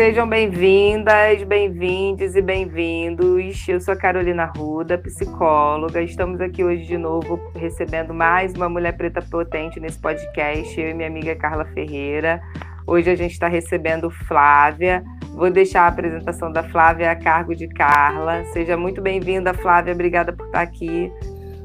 [0.00, 3.68] Sejam bem-vindas, bem-vindes e bem-vindos.
[3.68, 6.00] Eu sou a Carolina Ruda, psicóloga.
[6.00, 10.94] Estamos aqui hoje de novo recebendo mais uma mulher preta potente nesse podcast, eu e
[10.94, 12.40] minha amiga Carla Ferreira.
[12.86, 15.04] Hoje a gente está recebendo Flávia.
[15.34, 18.42] Vou deixar a apresentação da Flávia a cargo de Carla.
[18.54, 19.92] Seja muito bem-vinda, Flávia.
[19.92, 21.12] Obrigada por estar aqui.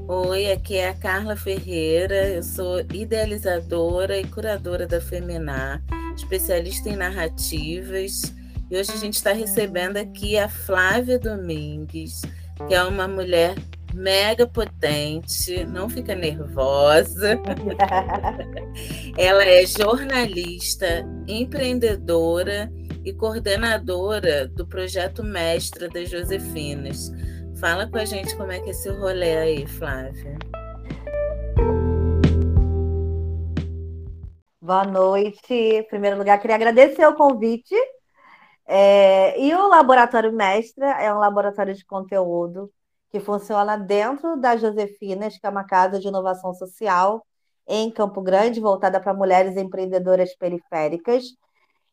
[0.10, 2.28] Oi, aqui é a Carla Ferreira.
[2.28, 5.82] Eu sou idealizadora e curadora da Feminar
[6.16, 8.34] especialista em narrativas.
[8.70, 12.22] E hoje a gente está recebendo aqui a Flávia Domingues,
[12.68, 13.56] que é uma mulher
[13.94, 17.40] mega potente, não fica nervosa.
[19.18, 22.72] Ela é jornalista, empreendedora
[23.04, 27.12] e coordenadora do projeto Mestra das Josefinas.
[27.58, 30.38] Fala com a gente como é que é esse rolê aí, Flávia.
[34.66, 35.54] Boa noite.
[35.54, 37.76] Em primeiro lugar, queria agradecer o convite.
[38.66, 42.72] É, e o Laboratório Mestra é um laboratório de conteúdo
[43.12, 47.24] que funciona dentro da Josefinas, que é uma casa de inovação social
[47.68, 51.26] em Campo Grande, voltada para mulheres empreendedoras periféricas.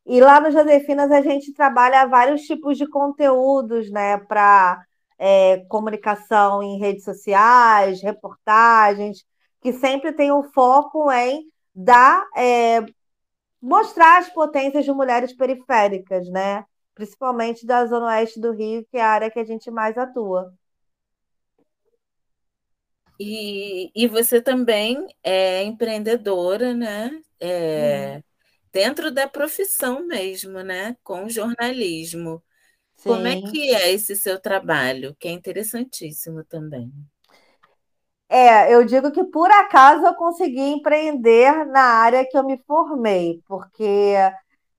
[0.07, 4.83] E lá no Josefinas a gente trabalha vários tipos de conteúdos, né, para
[5.19, 9.27] é, comunicação em redes sociais, reportagens,
[9.61, 12.85] que sempre tem um foco em dar, é,
[13.61, 16.65] mostrar as potências de mulheres periféricas, né?
[16.95, 20.53] Principalmente da Zona Oeste do Rio, que é a área que a gente mais atua.
[23.19, 27.23] E, e você também é empreendedora, né?
[27.39, 28.23] É, hum.
[28.73, 30.97] Dentro da profissão mesmo, né?
[31.05, 32.43] Com jornalismo.
[32.97, 33.11] Sim.
[33.11, 35.15] Como é que é esse seu trabalho?
[35.19, 36.93] Que é interessantíssimo também.
[38.35, 43.43] É, eu digo que por acaso eu consegui empreender na área que eu me formei,
[43.47, 44.15] porque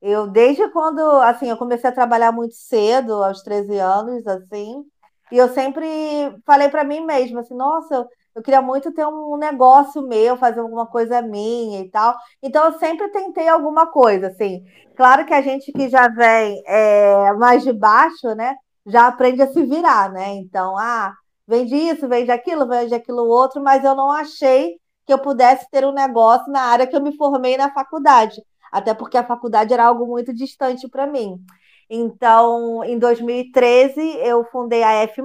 [0.01, 4.83] eu desde quando, assim, eu comecei a trabalhar muito cedo, aos 13 anos, assim,
[5.31, 5.85] e eu sempre
[6.47, 10.59] falei para mim mesma, assim, nossa, eu, eu queria muito ter um negócio meu, fazer
[10.61, 12.15] alguma coisa minha e tal.
[12.41, 14.63] Então eu sempre tentei alguma coisa, assim.
[14.95, 18.55] Claro que a gente que já vem é, mais de baixo, né,
[18.85, 20.33] já aprende a se virar, né?
[20.37, 21.13] Então, ah,
[21.47, 25.85] vende isso, vende aquilo, vende aquilo outro, mas eu não achei que eu pudesse ter
[25.85, 29.85] um negócio na área que eu me formei na faculdade, até porque a faculdade era
[29.85, 31.39] algo muito distante para mim.
[31.89, 35.21] Então, em 2013, eu fundei a F,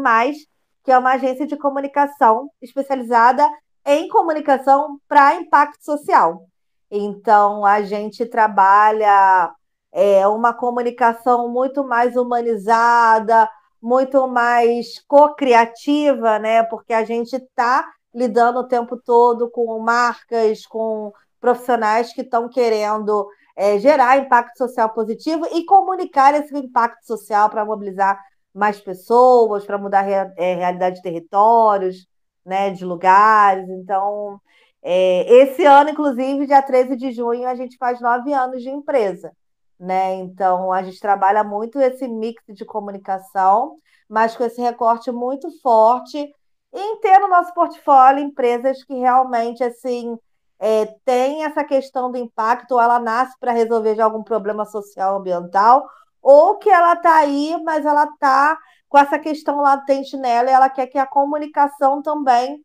[0.84, 3.49] que é uma agência de comunicação especializada
[3.87, 6.47] em comunicação para impacto social.
[6.91, 9.50] Então, a gente trabalha
[9.93, 13.49] é, uma comunicação muito mais humanizada,
[13.81, 16.62] muito mais co-criativa, né?
[16.65, 23.28] Porque a gente está lidando o tempo todo com marcas, com profissionais que estão querendo
[23.56, 28.21] é, gerar impacto social positivo e comunicar esse impacto social para mobilizar
[28.55, 32.06] mais pessoas, para mudar a é, realidade de territórios,
[32.44, 33.69] né, de lugares.
[33.69, 34.41] Então,
[34.83, 39.33] é, esse ano, inclusive, dia 13 de junho, a gente faz nove anos de empresa
[39.78, 40.15] né?
[40.16, 43.78] Então a gente trabalha muito esse mix de comunicação,
[44.09, 46.34] mas com esse recorte muito forte
[46.72, 50.19] em ter no nosso portfólio empresas que realmente assim
[50.59, 55.17] é, tem essa questão do impacto, ou ela nasce para resolver de algum problema social
[55.17, 55.88] ambiental,
[56.21, 60.69] ou que ela está aí, mas ela está com essa questão latente nela e ela
[60.69, 62.65] quer que a comunicação também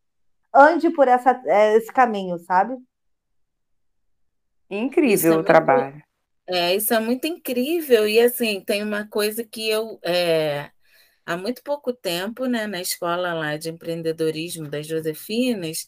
[0.52, 2.76] ande por essa, é, esse caminho, sabe?
[4.70, 6.02] Incrível o trabalho.
[6.46, 8.06] É, isso é muito incrível.
[8.06, 10.70] E assim, tem uma coisa que eu é,
[11.24, 15.86] há muito pouco tempo, né, na escola lá de empreendedorismo das Josefinas,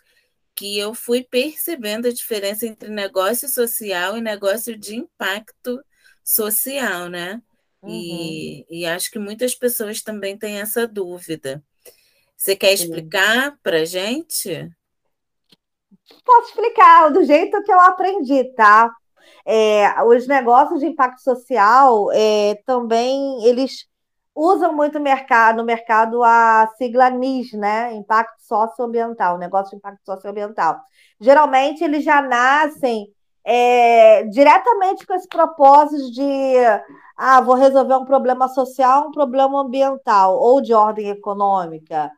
[0.55, 5.85] que eu fui percebendo a diferença entre negócio social e negócio de impacto
[6.25, 7.43] social, né?
[7.83, 7.91] Uhum.
[7.91, 11.63] E, e acho que muitas pessoas também têm essa dúvida.
[12.37, 14.71] Você quer explicar para gente?
[16.25, 18.91] Posso explicar do jeito que eu aprendi, tá?
[19.47, 23.87] É, os negócios de impacto social é, também eles
[24.35, 27.95] usam muito mercado, no mercado a sigla NIS, né?
[27.95, 30.81] Impacto socioambiental, negócio de impacto socioambiental.
[31.21, 33.07] Geralmente eles já nascem
[33.45, 36.57] é, diretamente com esse propósito de
[37.17, 42.11] ah, vou resolver um problema social, um problema ambiental ou de ordem econômica.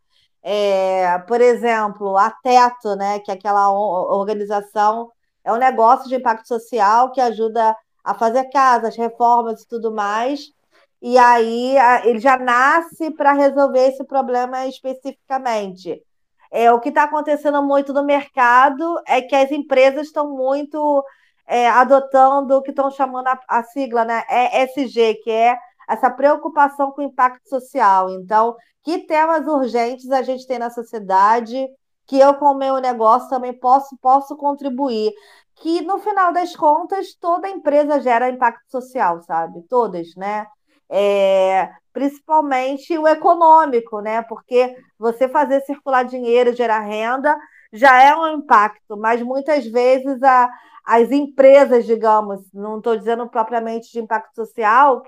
[0.43, 5.11] É, por exemplo, a Teto, né, que é aquela organização
[5.45, 10.53] é um negócio de impacto social que ajuda a fazer casas, reformas e tudo mais.
[11.01, 16.03] E aí ele já nasce para resolver esse problema especificamente.
[16.51, 21.05] É, o que está acontecendo muito no mercado é que as empresas estão muito
[21.47, 25.57] é, adotando o que estão chamando a, a sigla, né, ESG, que é
[25.89, 28.11] essa preocupação com o impacto social.
[28.11, 31.69] Então, que temas urgentes a gente tem na sociedade
[32.09, 35.13] que eu, com o meu negócio, também posso, posso contribuir.
[35.57, 39.63] Que, no final das contas, toda empresa gera impacto social, sabe?
[39.69, 40.47] Todas, né?
[40.91, 44.23] É, principalmente o econômico, né?
[44.23, 47.37] Porque você fazer circular dinheiro, gerar renda,
[47.73, 50.49] já é um impacto, mas muitas vezes a,
[50.87, 55.03] as empresas, digamos, não estou dizendo propriamente de impacto social,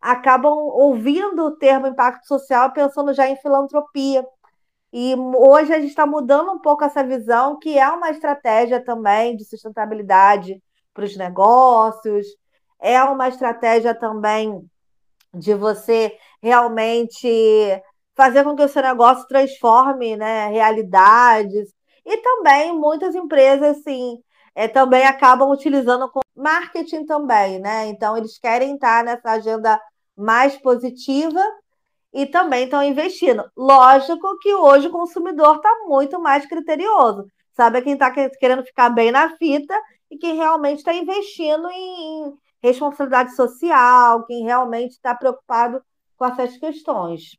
[0.00, 4.24] acabam ouvindo o termo impacto social pensando já em filantropia.
[4.98, 9.36] E hoje a gente está mudando um pouco essa visão, que é uma estratégia também
[9.36, 10.58] de sustentabilidade
[10.94, 12.26] para os negócios,
[12.80, 14.58] é uma estratégia também
[15.34, 17.28] de você realmente
[18.14, 21.74] fazer com que o seu negócio transforme né, realidades.
[22.02, 24.18] E também muitas empresas, sim,
[24.54, 27.86] é, também acabam utilizando com marketing também, né?
[27.88, 29.78] Então, eles querem estar nessa agenda
[30.16, 31.42] mais positiva
[32.16, 33.44] e também estão investindo.
[33.54, 37.26] Lógico que hoje o consumidor está muito mais criterioso.
[37.54, 39.78] Sabe quem está querendo ficar bem na fita
[40.10, 45.82] e quem realmente está investindo em responsabilidade social, quem realmente está preocupado
[46.16, 47.36] com essas questões.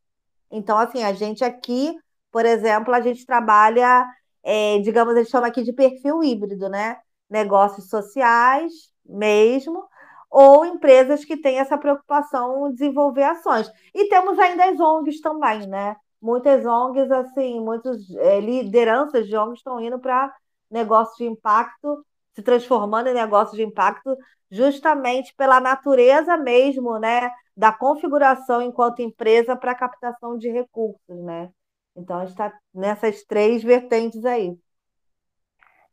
[0.51, 1.95] Então, assim, a gente aqui,
[2.31, 4.05] por exemplo, a gente trabalha,
[4.43, 6.97] é, digamos, gente chama aqui de perfil híbrido, né?
[7.27, 8.71] Negócios sociais
[9.03, 9.83] mesmo,
[10.29, 13.71] ou empresas que têm essa preocupação em desenvolver ações.
[13.93, 15.95] E temos ainda as ONGs também, né?
[16.21, 20.33] Muitas ONGs, assim, muitas é, lideranças de ONGs estão indo para
[20.69, 24.15] negócios de impacto, se transformando em negócios de impacto,
[24.51, 27.31] justamente pela natureza mesmo, né?
[27.55, 31.49] Da configuração enquanto empresa para captação de recursos, né?
[31.95, 34.55] Então, está nessas três vertentes aí.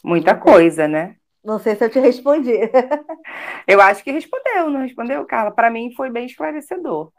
[0.04, 1.16] Muita coisa, né?
[1.44, 2.52] Não sei se eu te respondi.
[3.69, 5.50] eu acho que respondeu, não respondeu, Carla?
[5.50, 7.12] Para mim foi bem esclarecedor.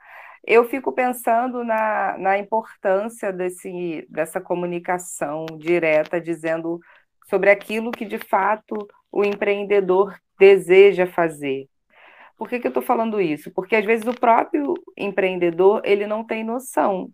[0.46, 6.80] Eu fico pensando na, na importância desse, dessa comunicação direta, dizendo
[7.30, 8.76] sobre aquilo que de fato
[9.12, 11.68] o empreendedor deseja fazer.
[12.38, 13.52] Por que, que eu estou falando isso?
[13.52, 17.10] Porque às vezes o próprio empreendedor ele não tem noção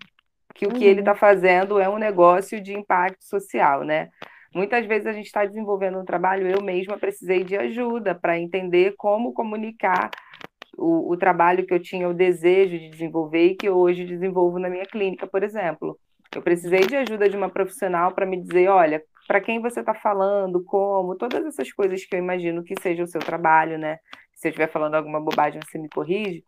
[0.54, 1.18] que o que ele está uhum.
[1.18, 4.10] fazendo é um negócio de impacto social, né?
[4.54, 8.94] Muitas vezes a gente está desenvolvendo um trabalho, eu mesma precisei de ajuda para entender
[8.98, 10.10] como comunicar
[10.78, 14.70] o, o, trabalho que eu tinha o desejo de desenvolver e que hoje desenvolvo na
[14.70, 15.98] minha clínica, por exemplo.
[16.36, 19.94] Eu precisei de ajuda de uma profissional para me dizer, olha, para quem você está
[19.94, 24.00] falando, como, todas essas coisas que eu imagino que seja o seu trabalho, né?
[24.34, 26.44] Se eu estiver falando alguma bobagem, você me corrige.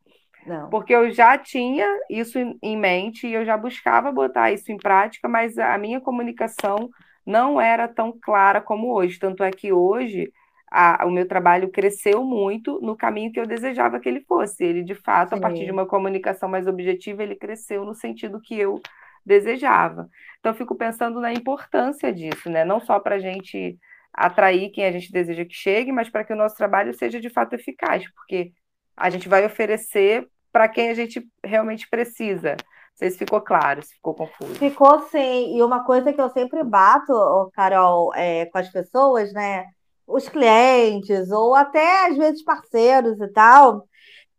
[0.46, 0.70] Não.
[0.70, 5.28] Porque eu já tinha isso em mente e eu já buscava botar isso em prática,
[5.30, 6.90] mas a minha comunicação
[7.26, 9.20] não era tão clara como hoje.
[9.20, 10.32] Tanto é que hoje
[10.72, 14.64] a, o meu trabalho cresceu muito no caminho que eu desejava que ele fosse.
[14.64, 15.36] Ele, de fato, Sim.
[15.36, 18.82] a partir de uma comunicação mais objetiva, ele cresceu no sentido que eu
[19.26, 20.10] desejava.
[20.40, 22.66] Então, eu fico pensando na importância disso, né?
[22.66, 23.78] Não só para a gente
[24.14, 27.30] atrair quem a gente deseja que chegue, mas para que o nosso trabalho seja de
[27.30, 28.52] fato eficaz, porque
[28.96, 32.56] a gente vai oferecer para quem a gente realmente precisa
[32.96, 34.56] sei se ficou claro, se ficou confuso.
[34.56, 35.58] Ficou sim.
[35.58, 37.14] E uma coisa que eu sempre bato,
[37.54, 39.66] Carol, é, com as pessoas, né?
[40.06, 43.88] Os clientes, ou até às vezes parceiros e tal,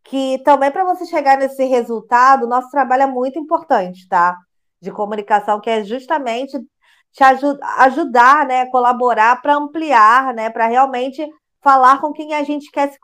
[0.05, 4.37] que também para você chegar nesse resultado, nosso trabalho é muito importante, tá?
[4.81, 6.59] De comunicação, que é justamente
[7.13, 8.67] te ajud ajudar, né?
[8.67, 10.51] Colaborar para ampliar, né?
[10.51, 11.27] Para realmente
[11.63, 12.99] falar com quem a gente quer se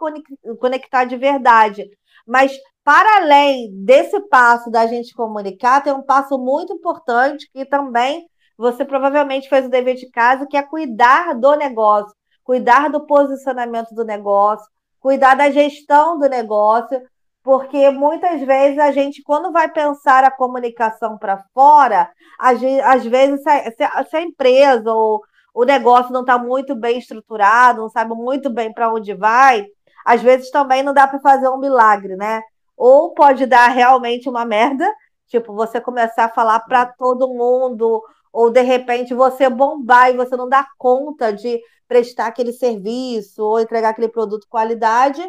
[0.59, 1.89] conectar de verdade.
[2.31, 2.53] Mas
[2.85, 8.25] para além desse passo da gente comunicar, tem um passo muito importante que também
[8.57, 13.93] você provavelmente fez o dever de casa, que é cuidar do negócio, cuidar do posicionamento
[13.97, 14.65] do negócio,
[15.01, 17.03] cuidar da gestão do negócio,
[17.43, 22.09] porque muitas vezes a gente, quando vai pensar a comunicação para fora,
[22.39, 22.61] às
[23.05, 25.21] vezes se a empresa ou
[25.53, 29.67] o negócio não está muito bem estruturado, não sabe muito bem para onde vai,
[30.05, 32.43] às vezes também não dá para fazer um milagre, né?
[32.81, 34.91] ou pode dar realmente uma merda,
[35.27, 38.03] tipo, você começar a falar para todo mundo,
[38.33, 43.61] ou de repente você bombar e você não dá conta de prestar aquele serviço ou
[43.61, 45.23] entregar aquele produto qualidade,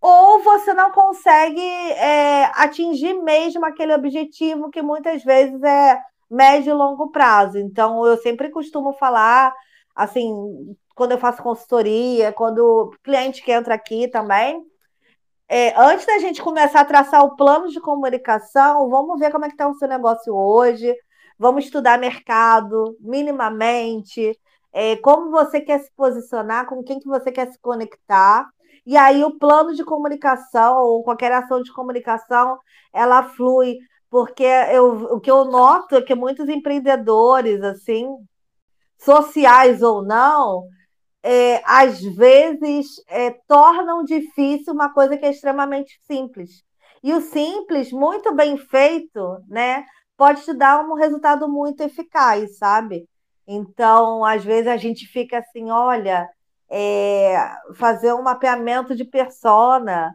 [0.00, 6.74] ou você não consegue é, atingir mesmo aquele objetivo que muitas vezes é médio e
[6.74, 7.58] longo prazo.
[7.58, 9.54] Então, eu sempre costumo falar,
[9.94, 10.34] assim,
[10.96, 14.64] quando eu faço consultoria, quando o cliente que entra aqui também,
[15.46, 19.48] é, antes da gente começar a traçar o plano de comunicação, vamos ver como é
[19.48, 20.92] que está o seu negócio hoje,
[21.38, 24.36] vamos estudar mercado minimamente,
[24.72, 28.48] é, como você quer se posicionar, com quem que você quer se conectar.
[28.86, 32.58] E aí o plano de comunicação ou qualquer ação de comunicação,
[32.92, 33.76] ela flui,
[34.10, 38.08] porque eu, o que eu noto é que muitos empreendedores, assim,
[38.98, 40.64] sociais ou não,
[41.28, 46.62] é, às vezes é, tornam difícil uma coisa que é extremamente simples.
[47.02, 49.84] E o simples, muito bem feito, né,
[50.16, 53.08] pode te dar um resultado muito eficaz, sabe?
[53.44, 56.28] Então, às vezes a gente fica assim, olha,
[56.70, 57.36] é,
[57.74, 60.14] fazer um mapeamento de persona.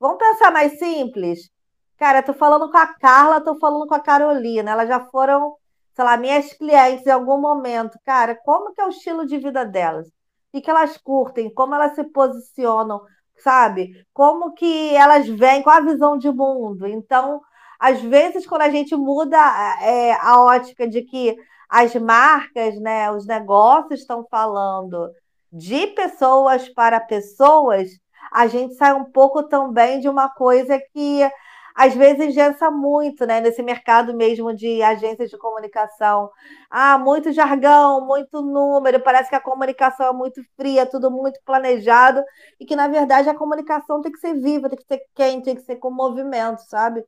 [0.00, 1.50] Vamos pensar mais simples?
[1.98, 4.70] Cara, tô falando com a Carla, tô falando com a Carolina.
[4.72, 5.54] Elas já foram,
[5.94, 7.98] sei lá, minhas clientes em algum momento.
[8.04, 10.15] Cara, como que é o estilo de vida delas?
[10.58, 11.52] O que elas curtem?
[11.52, 13.02] Como elas se posicionam?
[13.38, 14.06] Sabe?
[14.12, 15.62] Como que elas vêm?
[15.62, 16.86] Qual a visão de mundo?
[16.86, 17.42] Então,
[17.78, 19.36] às vezes, quando a gente muda
[19.82, 21.36] é, a ótica de que
[21.68, 25.10] as marcas, né, os negócios estão falando
[25.52, 27.90] de pessoas para pessoas,
[28.32, 31.28] a gente sai um pouco também de uma coisa que
[31.76, 36.30] às vezes gessa muito, né, nesse mercado mesmo de agências de comunicação.
[36.70, 42.22] Ah, muito jargão, muito número, parece que a comunicação é muito fria, tudo muito planejado,
[42.58, 45.54] e que na verdade a comunicação tem que ser viva, tem que ser quente, tem
[45.56, 47.04] que ser com movimento, sabe?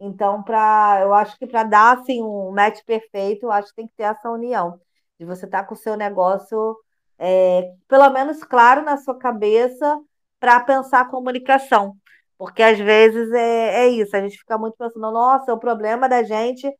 [0.00, 3.86] Então, para eu acho que para dar assim um match perfeito, eu acho que tem
[3.88, 4.80] que ter essa união
[5.18, 6.76] de você estar tá com o seu negócio
[7.18, 10.00] é, pelo menos claro na sua cabeça
[10.40, 11.96] para pensar a comunicação.
[12.38, 16.22] Porque às vezes é, é isso, a gente fica muito pensando, nossa, o problema da
[16.22, 16.72] gente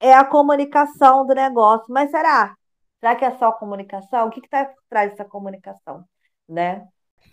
[0.00, 1.86] é a comunicação do negócio.
[1.90, 2.56] Mas será?
[2.98, 4.26] Será que é só a comunicação?
[4.26, 6.04] O que está por trás dessa comunicação?
[6.48, 6.82] Né?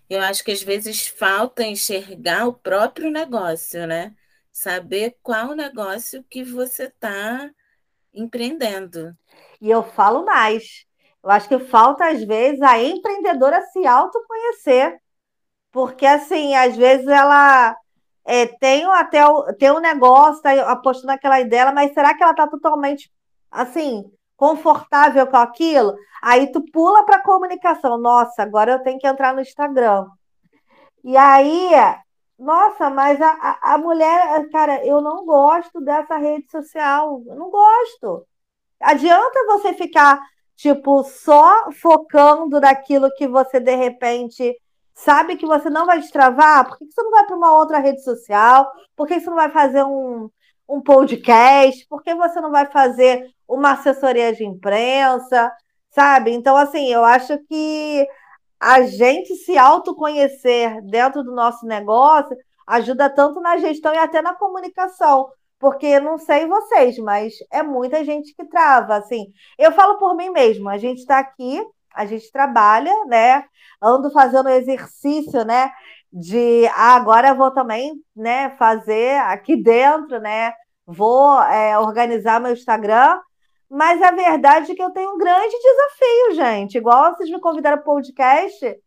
[0.09, 4.13] Eu acho que às vezes falta enxergar o próprio negócio, né?
[4.51, 7.50] Saber qual negócio que você está
[8.13, 9.15] empreendendo.
[9.62, 10.86] E eu falo mais.
[11.24, 15.00] Eu acho que falta, às vezes, a empreendedora se autoconhecer.
[15.72, 17.76] Porque, assim, às vezes ela
[18.26, 19.22] é, tem até
[19.58, 23.12] tem um negócio, está apostando naquela ideia, mas será que ela está totalmente,
[23.52, 24.04] assim,
[24.38, 25.96] confortável com aquilo?
[26.22, 27.98] Aí tu pula para comunicação.
[27.98, 30.08] Nossa, agora eu tenho que entrar no Instagram.
[31.04, 31.72] E aí,
[32.38, 37.22] nossa, mas a, a mulher, cara, eu não gosto dessa rede social.
[37.28, 38.26] Eu não gosto.
[38.82, 40.20] Adianta você ficar
[40.60, 44.56] tipo, só focando naquilo que você de repente
[45.03, 48.03] sabe que você não vai destravar, por que você não vai para uma outra rede
[48.03, 48.70] social?
[48.96, 50.29] Por que você não vai fazer um,
[50.68, 51.86] um podcast?
[51.88, 55.51] Por que você não vai fazer uma assessoria de imprensa?
[55.91, 56.32] Sabe?
[56.32, 58.08] Então, assim, eu acho que
[58.60, 62.36] a gente se autoconhecer dentro do nosso negócio
[62.68, 65.29] ajuda tanto na gestão e até na comunicação
[65.60, 69.25] porque não sei vocês, mas é muita gente que trava, assim.
[69.58, 71.62] Eu falo por mim mesma, a gente está aqui,
[72.00, 73.44] a gente trabalha, né?
[73.82, 75.70] Ando fazendo exercício, né?
[76.12, 78.51] De ah, agora vou também, né?
[78.58, 80.53] Fazer aqui dentro, né?
[80.88, 83.20] Vou é, organizar meu Instagram,
[83.70, 86.77] mas a verdade é que eu tenho um grande desafio, gente.
[86.77, 88.79] Igual vocês me convidaram para o podcast,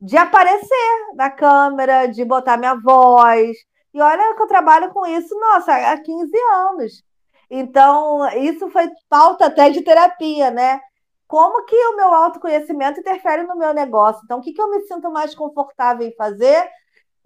[0.00, 3.56] de aparecer na câmera, de botar minha voz,
[3.94, 7.04] e olha que eu trabalho com isso, nossa, há 15 anos.
[7.48, 10.80] Então, isso foi pauta até de terapia, né?
[11.26, 14.20] Como que o meu autoconhecimento interfere no meu negócio?
[14.24, 16.68] Então, o que, que eu me sinto mais confortável em fazer?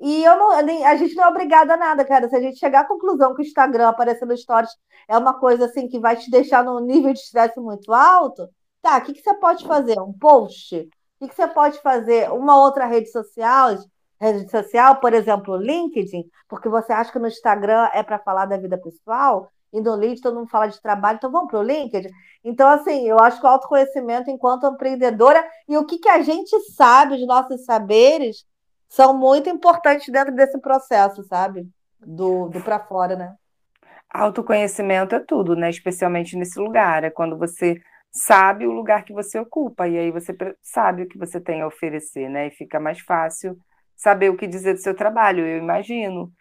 [0.01, 2.29] E eu não, a gente não é obrigada a nada, cara.
[2.29, 4.71] Se a gente chegar à conclusão que o Instagram aparecendo stories
[5.07, 8.49] é uma coisa assim que vai te deixar num nível de estresse muito alto,
[8.81, 10.01] tá, o que, que você pode fazer?
[10.01, 10.77] Um post?
[10.77, 10.89] O
[11.21, 12.33] que, que você pode fazer?
[12.33, 13.77] Uma outra rede social?
[14.21, 18.59] rede social, por exemplo, LinkedIn, porque você acha que no Instagram é para falar da
[18.59, 22.09] vida pessoal e LinkedIn todo mundo fala de trabalho, então vamos para o LinkedIn.
[22.45, 26.59] Então, assim, eu acho que o autoconhecimento enquanto empreendedora e o que, que a gente
[26.73, 28.45] sabe, os nossos saberes,
[28.89, 31.69] são muito importantes dentro desse processo, sabe?
[31.99, 33.35] Do, do para fora, né?
[34.09, 35.71] Autoconhecimento é tudo, né?
[35.71, 37.05] Especialmente nesse lugar.
[37.05, 41.17] É quando você sabe o lugar que você ocupa, e aí você sabe o que
[41.17, 42.49] você tem a oferecer, né?
[42.49, 43.57] E fica mais fácil
[43.97, 46.33] saber o que dizer do seu trabalho, eu imagino,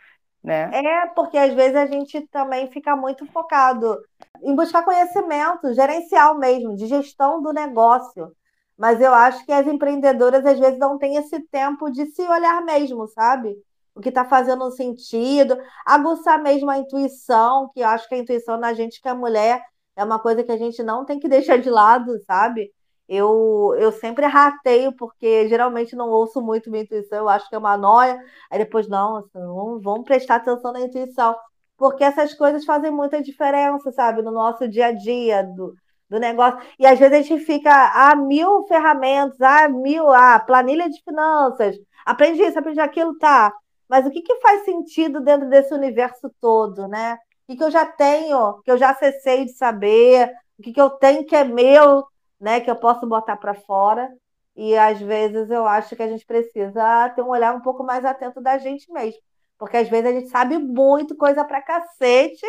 [0.43, 0.69] né?
[0.73, 3.97] É, porque às vezes a gente também fica muito focado
[4.41, 8.31] em buscar conhecimento gerencial mesmo, de gestão do negócio.
[8.77, 12.63] Mas eu acho que as empreendedoras às vezes não têm esse tempo de se olhar
[12.63, 13.57] mesmo, sabe?
[13.93, 18.57] O que está fazendo sentido, aguçar mesmo a intuição, que eu acho que a intuição
[18.57, 19.61] na gente que é mulher
[19.97, 22.71] é uma coisa que a gente não tem que deixar de lado, sabe?
[23.09, 27.57] Eu, eu sempre rateio, porque geralmente não ouço muito minha intuição, eu acho que é
[27.57, 28.23] uma noia.
[28.51, 31.35] Aí depois, não, vamos, vamos prestar atenção na intuição,
[31.75, 35.73] porque essas coisas fazem muita diferença, sabe, no nosso dia a dia, do,
[36.07, 36.59] do negócio.
[36.77, 41.77] E às vezes a gente fica a mil ferramentas, a mil, a planilha de finanças,
[42.05, 43.51] aprende isso, aprende aquilo, tá.
[43.87, 47.15] Mas o que, que faz sentido dentro desse universo todo, né?
[47.47, 50.81] O que, que eu já tenho, que eu já cessei de saber, o que, que
[50.81, 52.05] eu tenho que é meu,
[52.39, 52.59] né?
[52.61, 54.11] Que eu posso botar para fora.
[54.55, 58.03] E às vezes eu acho que a gente precisa ter um olhar um pouco mais
[58.05, 59.21] atento da gente mesmo.
[59.57, 62.45] Porque às vezes a gente sabe muito coisa pra cacete,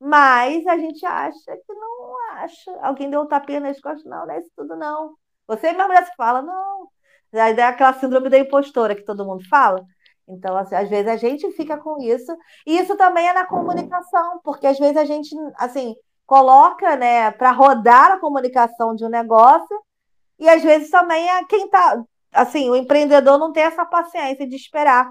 [0.00, 2.70] mas a gente acha que não acha.
[2.82, 5.16] Alguém deu um tapinha nas costas, não, não é isso tudo, não.
[5.46, 6.88] Você mesmo já se fala, não.
[7.32, 9.84] Aí é aquela síndrome da impostora que todo mundo fala.
[10.28, 12.36] Então, assim, às vezes a gente fica com isso.
[12.66, 15.94] E isso também é na comunicação, porque às vezes a gente, assim,
[16.26, 19.80] coloca, né, para rodar a comunicação de um negócio,
[20.38, 22.02] e às vezes também é quem tá,
[22.32, 25.10] assim, o empreendedor não tem essa paciência de esperar,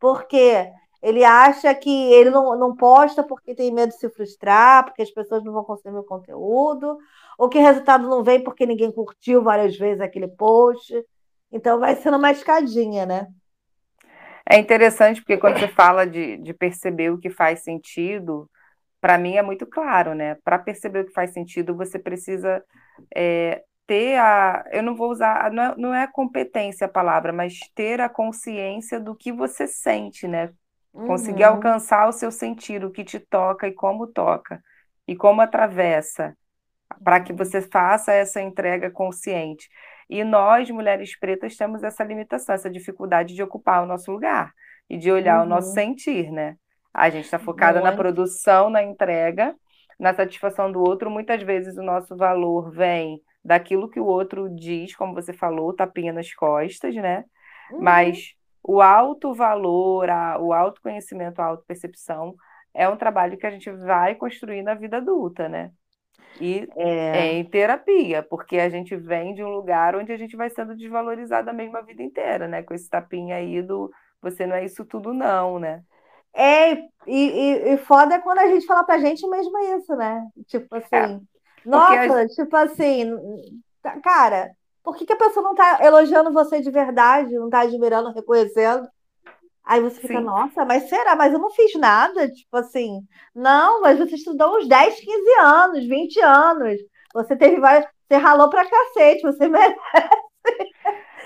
[0.00, 0.70] porque
[1.02, 5.10] ele acha que ele não, não posta porque tem medo de se frustrar, porque as
[5.10, 6.96] pessoas não vão consumir o conteúdo,
[7.38, 10.94] ou que o resultado não vem porque ninguém curtiu várias vezes aquele post.
[11.52, 13.28] Então vai sendo uma escadinha, né?
[14.48, 18.48] É interessante porque quando você fala de, de perceber o que faz sentido,
[19.04, 20.36] para mim é muito claro, né?
[20.44, 22.64] Para perceber o que faz sentido, você precisa
[23.14, 24.64] é, ter a.
[24.72, 28.98] Eu não vou usar, não é, não é competência a palavra, mas ter a consciência
[29.00, 30.50] do que você sente, né?
[31.02, 31.44] Conseguir Uhum.
[31.44, 34.62] alcançar o seu sentir, o que te toca e como toca,
[35.06, 36.34] e como atravessa,
[37.02, 39.68] para que você faça essa entrega consciente.
[40.08, 44.52] E nós, mulheres pretas, temos essa limitação, essa dificuldade de ocupar o nosso lugar
[44.88, 45.72] e de olhar o nosso Uhum.
[45.72, 46.56] sentir, né?
[46.94, 47.94] A gente está focada na Muito.
[47.94, 49.56] produção, na entrega,
[50.00, 51.10] na satisfação do outro.
[51.10, 56.12] Muitas vezes o nosso valor vem daquilo que o outro diz, como você falou, tapinha
[56.14, 57.24] nas costas, né?
[57.68, 58.22] Uhum.
[58.22, 62.34] Mas o alto valor, a- o autoconhecimento, a autopercepção
[62.74, 65.72] é um trabalho que a gente vai construir na vida adulta, né?
[66.40, 66.68] E
[67.12, 67.12] É.
[67.12, 70.76] é em terapia, porque a gente vem de um lugar onde a gente vai sendo
[70.76, 72.62] desvalorizada mesmo a vida inteira, né?
[72.62, 75.84] Com esse tapinha aí do você não é isso tudo, não, né?
[76.34, 80.26] É, e, e, e foda é quando a gente fala pra gente mesmo isso, né?
[80.46, 81.20] Tipo É, assim,
[81.70, 83.10] a, nossa, tipo assim,
[84.02, 84.50] cara,
[84.82, 88.88] por que que a pessoa não tá elogiando você de verdade, não tá admirando, reconhecendo?
[89.64, 91.16] Aí você fica, sim, nossa, mas será?
[91.16, 93.00] Mas eu não fiz nada, tipo assim,
[93.34, 96.80] não, mas você estudou uns 10, 15 anos, 20 anos,
[97.14, 99.78] você teve várias, você ralou pra cacete, você merece.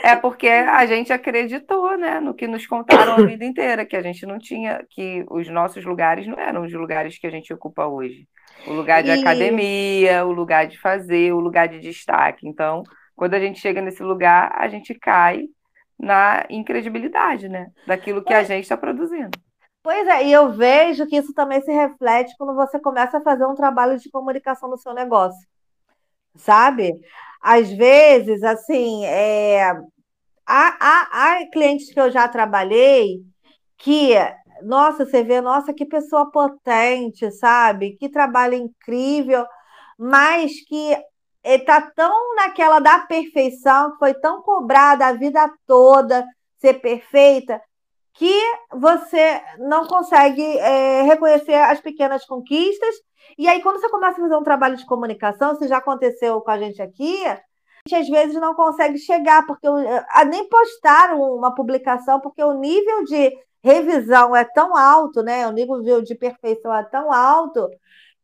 [0.03, 4.03] É porque a gente acreditou, né, no que nos contaram a vida inteira, que a
[4.03, 7.87] gente não tinha, que os nossos lugares não eram os lugares que a gente ocupa
[7.87, 8.27] hoje.
[8.67, 12.47] O lugar de E academia, o lugar de fazer, o lugar de destaque.
[12.47, 12.83] Então,
[13.17, 15.45] quando a gente chega nesse lugar, a gente cai
[15.99, 19.39] na incredibilidade, né, daquilo que a gente está produzindo.
[19.83, 23.47] Pois é, e eu vejo que isso também se reflete quando você começa a fazer
[23.47, 25.41] um trabalho de comunicação no seu negócio,
[26.39, 26.95] sabe?
[27.41, 29.71] Às vezes, assim, é,
[30.47, 33.23] há, há, há clientes que eu já trabalhei
[33.77, 34.15] que,
[34.63, 37.97] nossa, você vê, nossa, que pessoa potente, sabe?
[37.97, 39.45] Que trabalho incrível,
[39.99, 40.97] mas que
[41.45, 46.27] está tão naquela da perfeição, que foi tão cobrada a vida toda
[46.59, 47.61] ser perfeita
[48.19, 52.95] que você não consegue é, reconhecer as pequenas conquistas.
[53.39, 56.51] E aí, quando você começa a fazer um trabalho de comunicação, isso já aconteceu com
[56.51, 57.41] a gente aqui, a
[57.87, 59.67] gente às vezes não consegue chegar, porque
[60.11, 65.47] a, nem postar uma publicação, porque o nível de revisão é tão alto, né?
[65.47, 67.69] O nível de perfeição é tão alto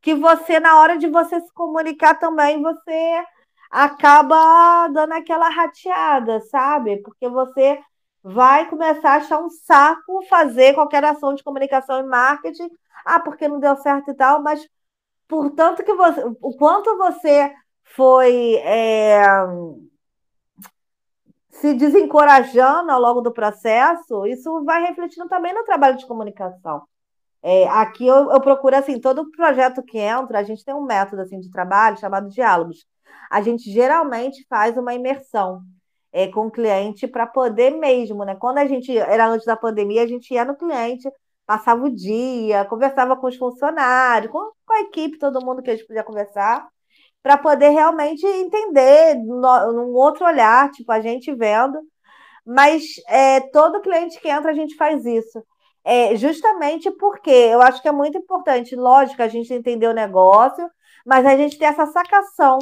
[0.01, 3.25] que você, na hora de você se comunicar também, você
[3.71, 6.99] acaba dando aquela rateada, sabe?
[7.03, 7.81] Porque você
[8.23, 12.71] vai começar a achar um saco fazer qualquer ação de comunicação e marketing.
[13.05, 14.67] Ah, porque não deu certo e tal, mas
[15.29, 17.53] portanto que você, o quanto você
[17.85, 19.23] foi é,
[21.51, 26.83] se desencorajando ao longo do processo, isso vai refletindo também no trabalho de comunicação.
[27.43, 31.23] É, aqui eu, eu, procuro assim, todo projeto que entra, a gente tem um método
[31.23, 32.87] assim de trabalho chamado diálogos.
[33.31, 35.63] A gente geralmente faz uma imersão
[36.13, 38.35] é, com o cliente para poder mesmo, né?
[38.37, 41.11] Quando a gente era antes da pandemia, a gente ia no cliente,
[41.47, 45.77] passava o dia, conversava com os funcionários, com, com a equipe, todo mundo que a
[45.77, 46.67] gente podia conversar,
[47.23, 51.81] para poder realmente entender no, num outro olhar, tipo, a gente vendo.
[52.47, 55.43] Mas é, todo cliente que entra, a gente faz isso.
[55.85, 60.69] É, justamente porque eu acho que é muito importante, lógico, a gente entender o negócio,
[61.05, 62.59] mas a gente ter essa sacação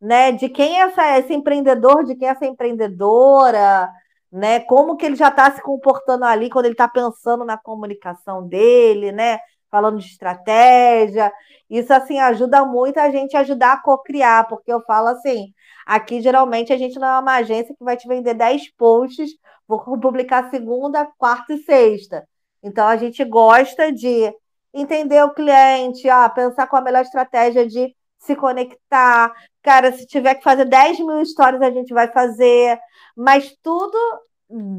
[0.00, 3.90] né, de quem é essa, esse empreendedor, de quem é essa empreendedora,
[4.30, 8.46] né, como que ele já está se comportando ali quando ele está pensando na comunicação
[8.46, 9.38] dele, né,
[9.70, 11.32] falando de estratégia.
[11.68, 15.52] Isso assim ajuda muito a gente ajudar a co-criar, porque eu falo assim,
[15.86, 19.30] aqui geralmente a gente não é uma agência que vai te vender 10 posts,
[19.66, 22.26] vou publicar segunda, quarta e sexta.
[22.62, 24.32] Então a gente gosta de
[24.72, 29.32] entender o cliente, ah, pensar com a melhor estratégia de se conectar.
[29.62, 32.78] Cara, se tiver que fazer 10 mil histórias, a gente vai fazer,
[33.16, 33.96] mas tudo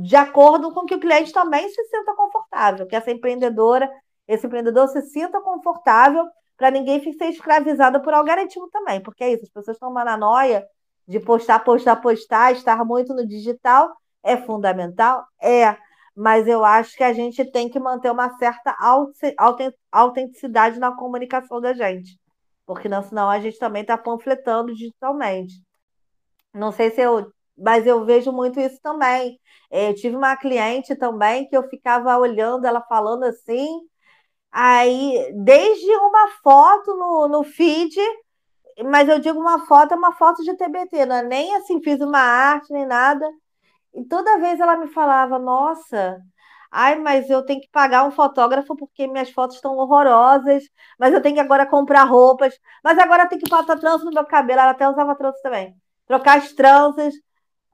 [0.02, 3.90] de acordo com que o cliente também se sinta confortável, que essa empreendedora,
[4.28, 6.26] esse empreendedor se sinta confortável
[6.58, 10.66] para ninguém ser escravizado por algoritmo também, porque é isso, as pessoas estão na noia
[11.08, 15.26] de postar, postar, postar, estar muito no digital, é fundamental?
[15.42, 15.78] É,
[16.16, 18.76] mas eu acho que a gente tem que manter uma certa
[19.92, 22.20] autenticidade na comunicação da gente,
[22.70, 25.56] porque não, senão a gente também está panfletando digitalmente.
[26.54, 29.40] Não sei se eu mas eu vejo muito isso também.
[29.72, 33.68] É, eu tive uma cliente também que eu ficava olhando ela falando assim,
[34.52, 37.96] aí desde uma foto no, no feed,
[38.86, 42.00] mas eu digo uma foto, é uma foto de TBT, não é nem assim, fiz
[42.02, 43.28] uma arte nem nada.
[43.96, 46.22] E toda vez ela me falava, nossa,
[46.72, 50.64] ai, mas eu tenho que pagar um fotógrafo porque minhas fotos estão horrorosas,
[51.00, 52.54] mas eu tenho que agora comprar roupas,
[52.84, 55.76] mas agora tenho que botar trança no meu cabelo, ela até usava trança também.
[56.08, 57.14] Trocar as tranças,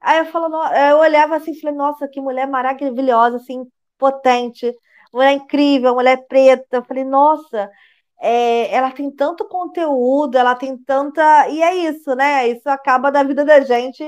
[0.00, 3.64] Aí eu falo, eu olhava assim e falei, nossa, que mulher maravilhosa, assim,
[3.98, 4.72] potente,
[5.12, 6.76] mulher incrível, mulher preta.
[6.78, 7.70] Eu falei, nossa,
[8.20, 11.48] é, ela tem tanto conteúdo, ela tem tanta.
[11.48, 12.48] E é isso, né?
[12.48, 14.04] Isso acaba da vida da gente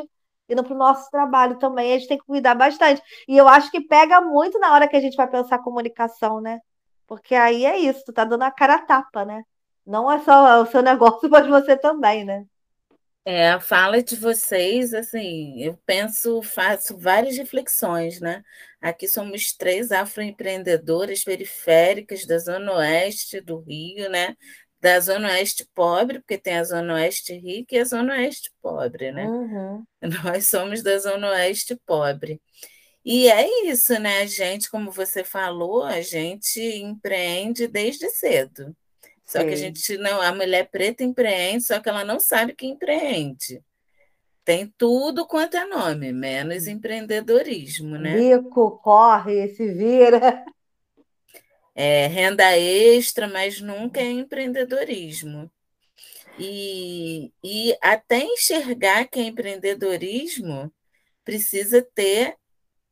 [0.48, 1.92] indo para o nosso trabalho também.
[1.92, 3.02] A gente tem que cuidar bastante.
[3.28, 6.60] E eu acho que pega muito na hora que a gente vai pensar comunicação, né?
[7.06, 9.42] Porque aí é isso, tu tá dando a cara a tapa, né?
[9.86, 12.44] Não é só o seu negócio, mas você também, né?
[13.24, 18.42] É, a fala de vocês, assim, eu penso, faço várias reflexões, né?
[18.80, 24.34] Aqui somos três afroempreendedoras periféricas da Zona Oeste do Rio, né?
[24.80, 29.10] Da Zona Oeste pobre, porque tem a Zona Oeste rica e a Zona Oeste pobre,
[29.10, 29.26] né?
[29.26, 29.84] Uhum.
[30.24, 32.40] Nós somos da Zona Oeste pobre.
[33.04, 34.20] E é isso, né?
[34.20, 38.76] A gente, como você falou, a gente empreende desde cedo.
[39.24, 39.46] Só Sim.
[39.46, 43.62] que a gente não, a mulher preta empreende, só que ela não sabe que empreende.
[44.44, 48.16] Tem tudo quanto é nome, menos empreendedorismo, né?
[48.18, 50.44] Rico, corre, se vira.
[51.80, 55.48] É renda extra, mas nunca é empreendedorismo.
[56.36, 60.72] E, e até enxergar que é empreendedorismo,
[61.24, 62.36] precisa ter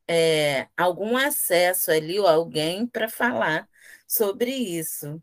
[0.07, 3.69] é, algum acesso ali ou alguém para falar
[4.07, 5.21] sobre isso.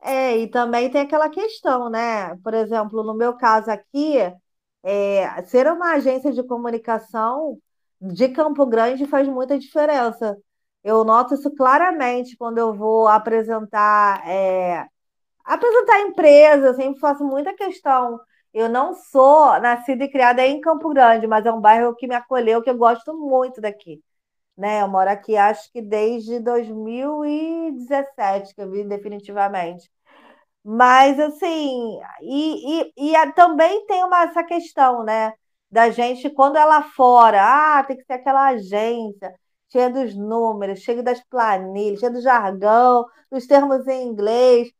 [0.00, 2.36] É, e também tem aquela questão, né?
[2.44, 4.18] Por exemplo, no meu caso aqui,
[4.84, 7.58] é, ser uma agência de comunicação
[8.00, 10.38] de Campo Grande faz muita diferença.
[10.84, 14.86] Eu noto isso claramente quando eu vou apresentar, é,
[15.44, 18.20] apresentar empresa, eu sempre faço muita questão.
[18.52, 22.14] Eu não sou nascida e criada em Campo Grande, mas é um bairro que me
[22.14, 24.02] acolheu, que eu gosto muito daqui.
[24.56, 24.82] Né?
[24.82, 29.90] Eu moro aqui acho que desde 2017 que eu vim definitivamente.
[30.64, 35.32] Mas assim, e, e, e também tem uma, essa questão, né?
[35.70, 37.40] Da gente, quando é lá fora,
[37.78, 39.34] ah, tem que ser aquela agência
[39.70, 44.70] cheia dos números, cheia das planilhas, cheia do jargão, dos termos em inglês.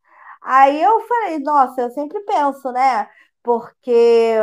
[0.43, 3.09] Aí eu falei, nossa, eu sempre penso, né?
[3.43, 4.35] Porque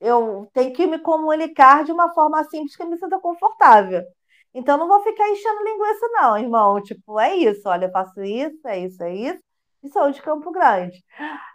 [0.00, 4.02] eu tenho que me comunicar de uma forma simples que me sinta confortável.
[4.54, 6.82] Então, não vou ficar enchendo linguiça, não, irmão.
[6.82, 9.42] Tipo, é isso, olha, eu faço isso, é isso, é isso,
[9.82, 11.02] e sou de Campo Grande.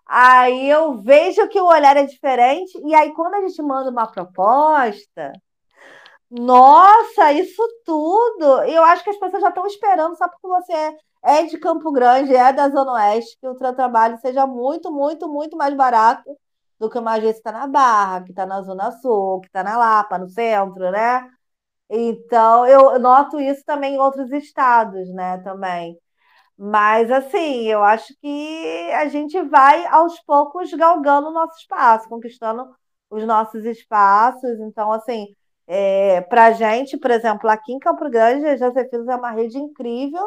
[0.05, 4.07] Aí eu vejo que o olhar é diferente, e aí quando a gente manda uma
[4.11, 5.33] proposta,
[6.29, 8.63] nossa, isso tudo!
[8.63, 12.35] Eu acho que as pessoas já estão esperando, só porque você é de Campo Grande,
[12.35, 16.37] é da Zona Oeste, que o seu trabalho seja muito, muito, muito mais barato
[16.79, 19.63] do que uma agência que está na Barra, que está na Zona Sul, que está
[19.63, 21.29] na Lapa, no centro, né?
[21.89, 25.97] Então, eu noto isso também em outros estados, né, também.
[26.57, 32.67] Mas, assim, eu acho que a gente vai aos poucos galgando o nosso espaço, conquistando
[33.09, 34.59] os nossos espaços.
[34.61, 35.27] Então, assim,
[35.67, 39.57] é, para a gente, por exemplo, aqui em Campo Grande, a Josefinos é uma rede
[39.57, 40.25] incrível,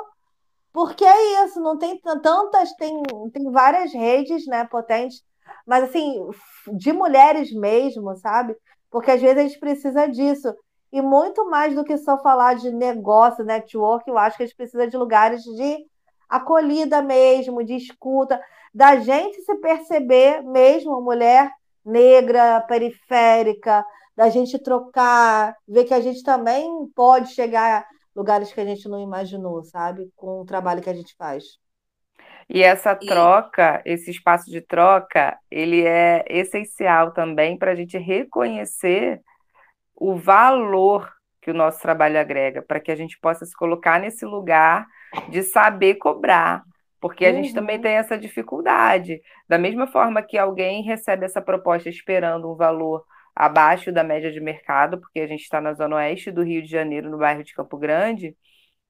[0.73, 5.25] porque é isso, não tem tantas, tem, tem várias redes, né, potentes,
[5.67, 6.29] mas, assim,
[6.75, 8.57] de mulheres mesmo, sabe?
[8.91, 10.55] Porque às vezes a gente precisa disso.
[10.93, 14.57] E muito mais do que só falar de negócio, network, eu acho que a gente
[14.57, 15.87] precisa de lugares de
[16.29, 18.41] acolhida mesmo, de escuta,
[18.73, 21.51] da gente se perceber mesmo, mulher
[21.85, 23.85] negra, periférica,
[24.17, 28.89] da gente trocar, ver que a gente também pode chegar a lugares que a gente
[28.89, 30.11] não imaginou, sabe?
[30.17, 31.45] Com o trabalho que a gente faz.
[32.49, 33.93] E essa troca, e...
[33.93, 39.21] esse espaço de troca, ele é essencial também para a gente reconhecer
[39.95, 44.27] o valor que o nosso trabalho agrega, para que a gente possa se colocar nesse
[44.27, 44.87] lugar
[45.29, 46.63] de saber cobrar,
[47.01, 47.37] porque a uhum.
[47.37, 47.83] gente também uhum.
[47.83, 49.21] tem essa dificuldade.
[49.49, 53.05] Da mesma forma que alguém recebe essa proposta esperando um valor
[53.41, 56.69] abaixo da média de mercado, porque a gente está na zona oeste do Rio de
[56.69, 58.37] Janeiro, no bairro de Campo Grande,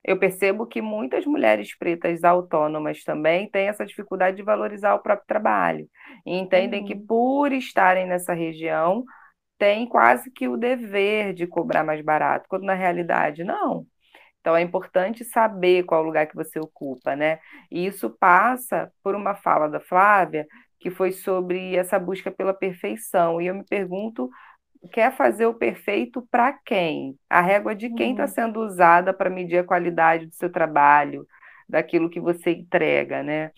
[0.02, 5.26] eu percebo que muitas mulheres pretas autônomas também têm essa dificuldade de valorizar o próprio
[5.26, 5.88] trabalho
[6.26, 6.86] e entendem uhum.
[6.86, 9.04] que por estarem nessa região
[9.56, 13.86] têm quase que o dever de cobrar mais barato, quando na realidade não.
[14.40, 17.38] Então é importante saber qual lugar que você ocupa, né?
[17.70, 20.44] E isso passa por uma fala da Flávia
[20.80, 23.40] que foi sobre essa busca pela perfeição.
[23.40, 24.30] E eu me pergunto
[24.92, 27.18] quer fazer o perfeito para quem?
[27.28, 28.28] A régua de quem está uhum.
[28.28, 31.26] sendo usada para medir a qualidade do seu trabalho,
[31.68, 33.50] daquilo que você entrega, né?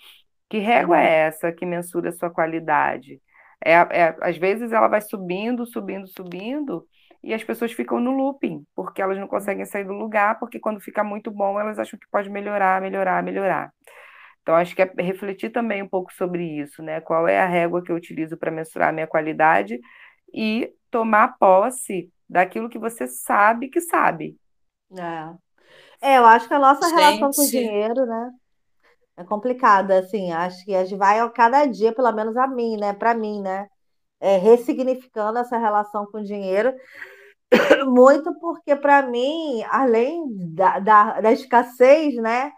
[0.49, 1.29] Que régua é uhum.
[1.29, 3.21] essa que mensura a sua qualidade?
[3.65, 6.85] É, é, às vezes ela vai subindo, subindo, subindo,
[7.23, 10.81] e as pessoas ficam no looping, porque elas não conseguem sair do lugar, porque quando
[10.81, 13.73] fica muito bom, elas acham que pode melhorar, melhorar, melhorar.
[14.43, 17.01] Então, acho que é refletir também um pouco sobre isso, né?
[17.01, 19.81] Qual é a régua que eu utilizo para mensurar a minha qualidade
[20.35, 24.37] e tomar posse daquilo que você sabe que sabe.
[26.01, 26.99] É, é eu acho que a nossa Gente.
[26.99, 28.31] relação com o dinheiro, né?
[29.17, 32.79] É complicada, assim, acho que a gente vai a cada dia, pelo menos a mim,
[32.79, 32.95] né?
[32.95, 33.69] Para mim, né?
[34.19, 36.73] É, ressignificando essa relação com o dinheiro,
[37.87, 40.25] muito porque, para mim, além
[40.55, 42.53] da, da, da escassez, né?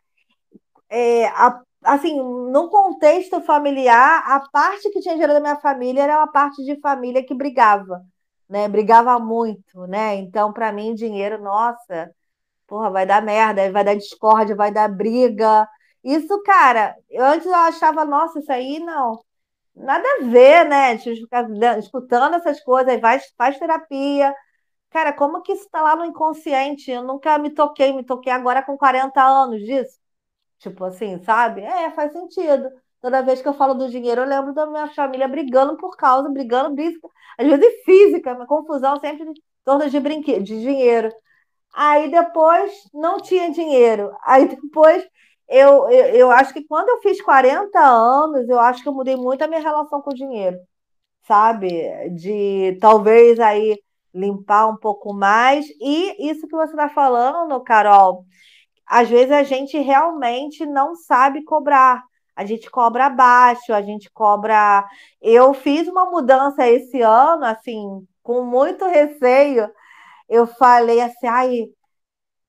[0.88, 6.18] É, a, assim, no contexto familiar, a parte que tinha dinheiro da minha família era
[6.18, 8.03] uma parte de família que brigava
[8.49, 8.68] né?
[8.68, 10.16] Brigava muito, né?
[10.16, 12.14] Então, para mim, dinheiro, nossa,
[12.66, 15.68] porra, vai dar merda, vai dar discórdia, vai dar briga.
[16.05, 19.20] Isso, cara, eu antes eu achava, nossa, isso aí não,
[19.77, 20.99] nada a ver, né?
[20.99, 24.35] Ficar escutando essas coisas, vai, faz terapia.
[24.90, 26.90] Cara, como que isso tá lá no inconsciente?
[26.90, 29.99] Eu nunca me toquei, me toquei agora com 40 anos disso.
[30.64, 31.61] Tipo assim, sabe?
[31.62, 32.70] É, faz sentido.
[33.00, 36.31] Toda vez que eu falo do dinheiro, eu lembro da minha família brigando por causa,
[36.31, 36.98] brigando, briga,
[37.38, 41.11] às vezes física, uma confusão sempre em torno de brinquedo, de dinheiro.
[41.74, 44.11] Aí depois não tinha dinheiro.
[44.24, 45.07] Aí depois
[45.48, 49.16] eu, eu, eu acho que quando eu fiz 40 anos, eu acho que eu mudei
[49.16, 50.59] muito a minha relação com o dinheiro,
[51.22, 52.11] sabe?
[52.11, 53.79] De talvez aí
[54.14, 55.66] limpar um pouco mais.
[55.81, 58.24] E isso que você está falando, Carol,
[58.87, 62.03] às vezes a gente realmente não sabe cobrar
[62.37, 64.85] a gente cobra abaixo, a gente cobra.
[65.23, 69.70] Eu fiz uma mudança esse ano, assim, com muito receio.
[70.29, 71.66] Eu falei assim, ai,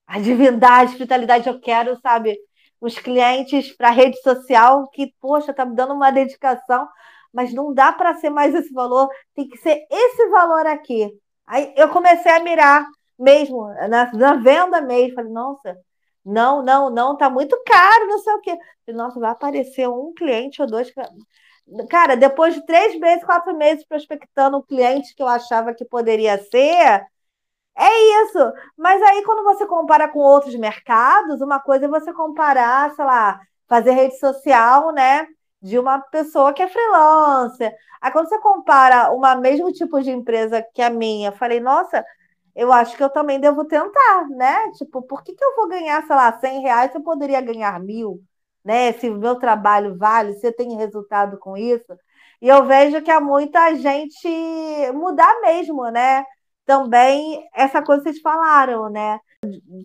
[0.08, 2.38] a divindade, a espiritualidade, eu quero, sabe,
[2.82, 6.88] os clientes para rede social que, poxa, tá me dando uma dedicação,
[7.34, 11.12] mas não dá para ser mais esse valor, tem que ser esse valor aqui.
[11.48, 12.86] Aí eu comecei a mirar
[13.20, 15.78] mesmo, na, na venda mesmo, falei, nossa,
[16.26, 18.58] não, não, não, tá muito caro, não sei o quê.
[18.90, 20.92] Nossa, vai aparecer um cliente ou dois.
[21.90, 26.38] Cara, depois de três meses, quatro meses prospectando um cliente que eu achava que poderia
[26.38, 27.06] ser,
[27.78, 28.40] é isso.
[28.78, 33.40] Mas aí, quando você compara com outros mercados, uma coisa é você comparar, sei lá,
[33.68, 35.28] fazer rede social, né?
[35.62, 37.76] De uma pessoa que é freelancer.
[38.02, 42.06] Aí, quando você compara uma mesmo tipo de empresa que a minha, falei, nossa,
[42.56, 44.72] eu acho que eu também devo tentar, né?
[44.74, 47.80] Tipo, por que, que eu vou ganhar, sei lá, 100 reais se eu poderia ganhar
[47.82, 48.22] mil,
[48.64, 48.94] né?
[48.94, 51.86] Se o meu trabalho vale, se eu tenho resultado com isso.
[52.42, 54.30] E eu vejo que há muita gente
[54.94, 56.26] mudar mesmo, né?
[56.66, 59.20] Também essa coisa que vocês falaram, né?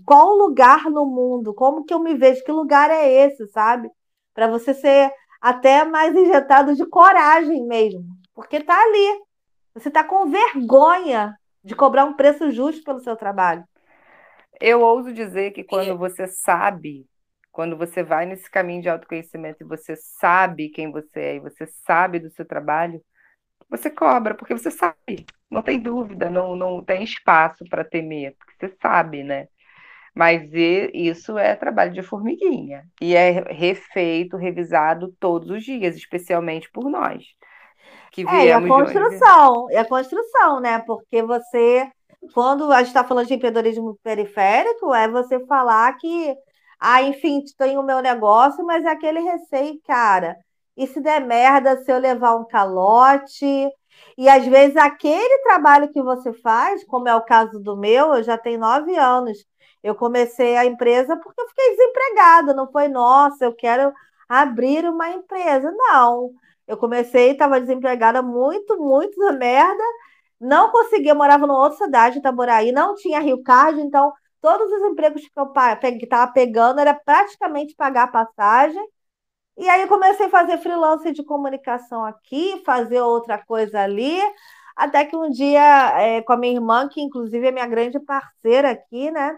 [0.07, 1.55] Qual lugar no mundo?
[1.55, 2.45] Como que eu me vejo?
[2.45, 3.91] Que lugar é esse, sabe?
[4.35, 8.05] Para você ser até mais injetado de coragem mesmo.
[8.35, 9.23] Porque tá ali.
[9.75, 13.65] Você tá com vergonha de cobrar um preço justo pelo seu trabalho.
[14.61, 17.07] Eu ouso dizer que quando você sabe,
[17.51, 21.67] quando você vai nesse caminho de autoconhecimento e você sabe quem você é e você
[21.87, 23.03] sabe do seu trabalho,
[23.69, 28.55] você cobra, porque você sabe, não tem dúvida, não, não tem espaço para temer, porque
[28.67, 29.49] você sabe, né?
[30.15, 36.91] Mas isso é trabalho de formiguinha e é refeito, revisado todos os dias, especialmente por
[36.91, 37.25] nós
[38.11, 40.79] que viemos é, e a construção, e a construção, né?
[40.81, 41.89] Porque você,
[42.35, 46.35] quando a gente está falando de empreendedorismo periférico, é você falar que,
[46.79, 50.37] ah, enfim, tenho o meu negócio, mas é aquele receio, cara.
[50.77, 53.69] E se der merda, se eu levar um calote?
[54.17, 58.23] E às vezes aquele trabalho que você faz, como é o caso do meu, eu
[58.23, 59.39] já tenho nove anos.
[59.83, 63.93] Eu comecei a empresa porque eu fiquei desempregada, não foi, nossa, eu quero
[64.29, 65.73] abrir uma empresa.
[65.73, 66.31] Não.
[66.71, 69.83] Eu comecei, estava desempregada muito, muito na merda.
[70.41, 75.23] Não conseguia, morava numa outra cidade, Itaboraí, não tinha Rio Card, então todos os empregos
[75.23, 75.53] que eu
[76.05, 78.83] estava pegando era praticamente pagar a passagem.
[79.59, 84.19] E aí comecei a fazer freelance de comunicação aqui, fazer outra coisa ali,
[84.77, 85.61] até que um dia,
[86.01, 89.37] é, com a minha irmã, que inclusive é minha grande parceira aqui, né?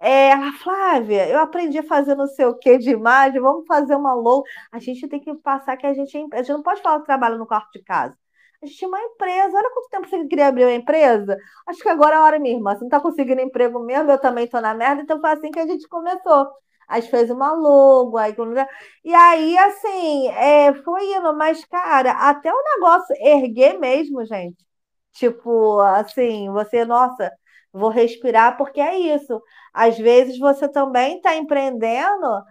[0.00, 3.96] É, ela, Flávia, eu aprendi a fazer não sei o que de imagem, vamos fazer
[3.96, 4.44] uma logo.
[4.70, 7.06] A gente tem que passar que a gente, é a gente não pode falar que
[7.06, 8.16] trabalha no quarto de casa.
[8.62, 9.56] A gente tinha uma empresa.
[9.56, 11.36] Olha quanto tempo você queria abrir uma empresa.
[11.66, 12.72] Acho que agora é a hora, minha irmã.
[12.74, 15.58] Você não está conseguindo emprego mesmo, eu também estou na merda, então foi assim que
[15.60, 16.48] a gente começou.
[16.88, 18.34] Aí fez uma logo, aí...
[19.04, 24.56] e aí, assim, é, foi indo, mas, cara, até o negócio erguer mesmo, gente.
[25.12, 27.30] Tipo, assim, você, nossa,
[27.72, 29.40] vou respirar, porque é isso.
[29.72, 32.42] Às vezes você também está empreendendo.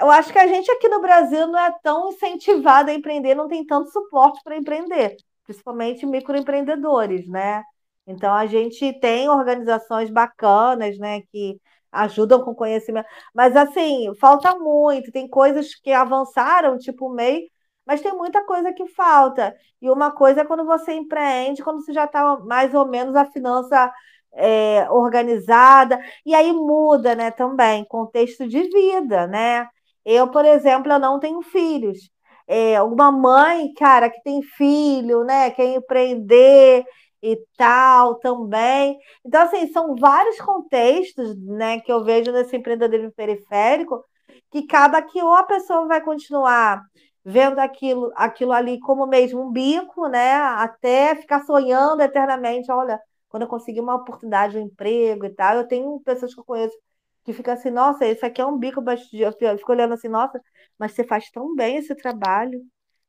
[0.00, 3.48] Eu acho que a gente aqui no Brasil não é tão incentivado a empreender, não
[3.48, 7.62] tem tanto suporte para empreender principalmente microempreendedores, né?
[8.06, 11.60] Então a gente tem organizações bacanas, né, que
[11.92, 17.50] ajudam com conhecimento, mas assim, falta muito, tem coisas que avançaram, tipo o MEI,
[17.86, 19.54] mas tem muita coisa que falta.
[19.80, 23.24] E uma coisa é quando você empreende, quando você já está mais ou menos a
[23.26, 23.92] finança
[24.36, 29.68] é, organizada, e aí muda, né, também, contexto de vida, né?
[30.04, 31.98] Eu, por exemplo, eu não tenho filhos
[32.46, 36.84] é, uma mãe, cara, que tem filho, né, quer empreender
[37.22, 38.98] e tal também.
[39.24, 44.04] Então, assim, são vários contextos, né, que eu vejo nesse empreendedorismo periférico,
[44.50, 46.82] que acaba que ou a pessoa vai continuar
[47.24, 53.00] vendo aquilo, aquilo ali como mesmo um bico, né, até ficar sonhando eternamente, olha,
[53.34, 55.56] quando eu conseguir uma oportunidade, um emprego e tal.
[55.56, 56.78] Eu tenho pessoas que eu conheço
[57.24, 58.80] que ficam assim, nossa, isso aqui é um bico,
[59.12, 60.40] eu fico olhando assim, nossa,
[60.78, 62.62] mas você faz tão bem esse trabalho.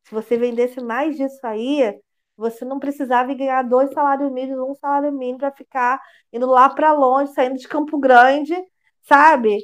[0.03, 1.95] Se você vendesse mais disso aí,
[2.35, 6.01] você não precisava ganhar dois salários mínimos, um salário mínimo para ficar
[6.33, 8.55] indo lá para longe, saindo de Campo Grande,
[9.03, 9.59] sabe?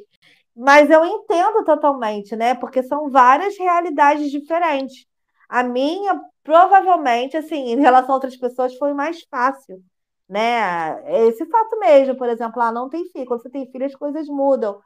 [0.54, 2.54] Mas eu entendo totalmente, né?
[2.54, 5.06] Porque são várias realidades diferentes.
[5.48, 9.82] A minha, provavelmente, assim, em relação a outras pessoas, foi mais fácil,
[10.28, 11.26] né?
[11.28, 13.26] Esse fato mesmo, por exemplo, lá ah, não tem filho.
[13.26, 14.80] Quando você tem filho, as coisas mudam.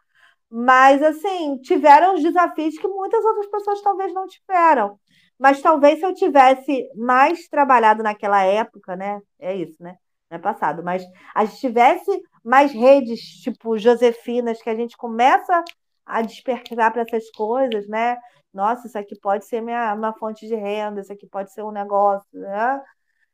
[0.51, 4.99] Mas, assim, tiveram os desafios que muitas outras pessoas talvez não tiveram.
[5.38, 9.20] Mas talvez se eu tivesse mais trabalhado naquela época, né?
[9.38, 9.96] É isso, né?
[10.31, 12.11] Não é passado, mas a gente tivesse
[12.44, 15.62] mais redes, tipo Josefinas, que a gente começa
[16.05, 18.16] a despertar para essas coisas, né?
[18.53, 21.70] Nossa, isso aqui pode ser minha, uma fonte de renda, isso aqui pode ser um
[21.70, 22.81] negócio, né?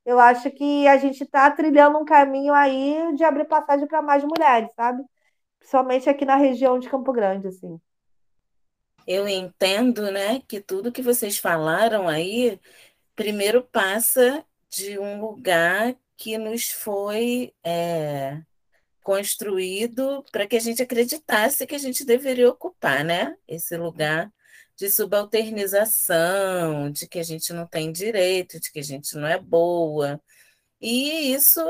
[0.04, 4.24] Eu acho que a gente está trilhando um caminho aí de abrir passagem para mais
[4.24, 5.02] mulheres, sabe?
[5.58, 7.80] Principalmente aqui na região de Campo Grande, assim.
[9.06, 12.58] Eu entendo, né, que tudo que vocês falaram aí,
[13.14, 18.40] primeiro passa de um lugar que nos foi é,
[19.02, 23.36] construído para que a gente acreditasse que a gente deveria ocupar, né?
[23.46, 24.32] Esse lugar
[24.82, 29.38] de subalternização, de que a gente não tem direito, de que a gente não é
[29.38, 30.20] boa.
[30.80, 31.60] E isso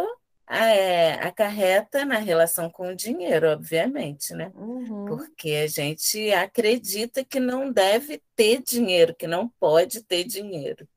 [0.48, 4.50] é, acarreta na relação com o dinheiro, obviamente, né?
[4.54, 5.04] Uhum.
[5.04, 10.88] Porque a gente acredita que não deve ter dinheiro, que não pode ter dinheiro.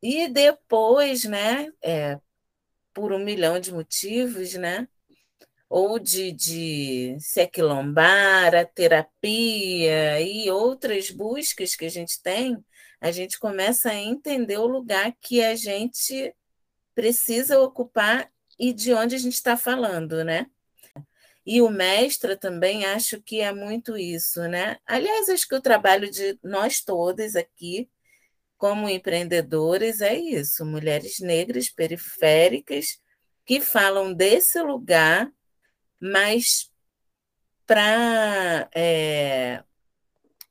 [0.00, 2.20] E depois, né, é,
[2.94, 4.86] por um milhão de motivos, né?
[5.70, 12.62] Ou de, de se aquilombar, a terapia e outras buscas que a gente tem,
[13.00, 16.34] a gente começa a entender o lugar que a gente
[16.94, 20.46] precisa ocupar e de onde a gente está falando, né?
[21.46, 24.76] E o mestre também acho que é muito isso, né?
[24.86, 27.88] Aliás, acho que o trabalho de nós todas aqui,
[28.58, 33.00] como empreendedores, é isso: mulheres negras periféricas
[33.46, 35.32] que falam desse lugar,
[36.00, 36.70] mas
[37.66, 39.62] para é,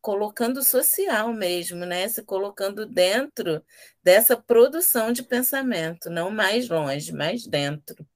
[0.01, 2.07] colocando social mesmo, né?
[2.07, 3.63] Se colocando dentro
[4.03, 8.07] dessa produção de pensamento, não mais longe, mais dentro.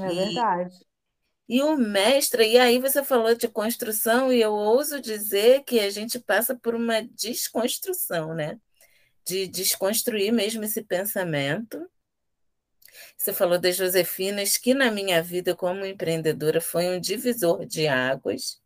[0.00, 0.86] É e, verdade.
[1.48, 5.90] E o mestre, e aí você falou de construção, e eu ouso dizer que a
[5.90, 8.58] gente passa por uma desconstrução, né?
[9.24, 11.88] De desconstruir mesmo esse pensamento.
[13.16, 18.60] Você falou das Josefinas, que na minha vida como empreendedora foi um divisor de águas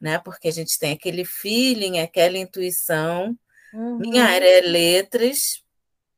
[0.00, 0.18] né?
[0.18, 3.38] Porque a gente tem aquele feeling, aquela intuição.
[3.72, 4.04] Uhum.
[4.12, 5.62] Minha área é letras,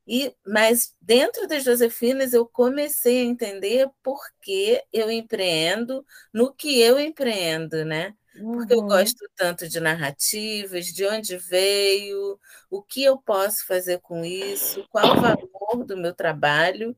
[0.07, 6.79] E, mas dentro das Josefinas eu comecei a entender por que eu empreendo no que
[6.81, 8.15] eu empreendo, né?
[8.51, 8.87] Porque eu Uhum.
[8.87, 12.39] gosto tanto de narrativas, de onde veio,
[12.69, 16.97] o que eu posso fazer com isso, qual o valor do meu trabalho.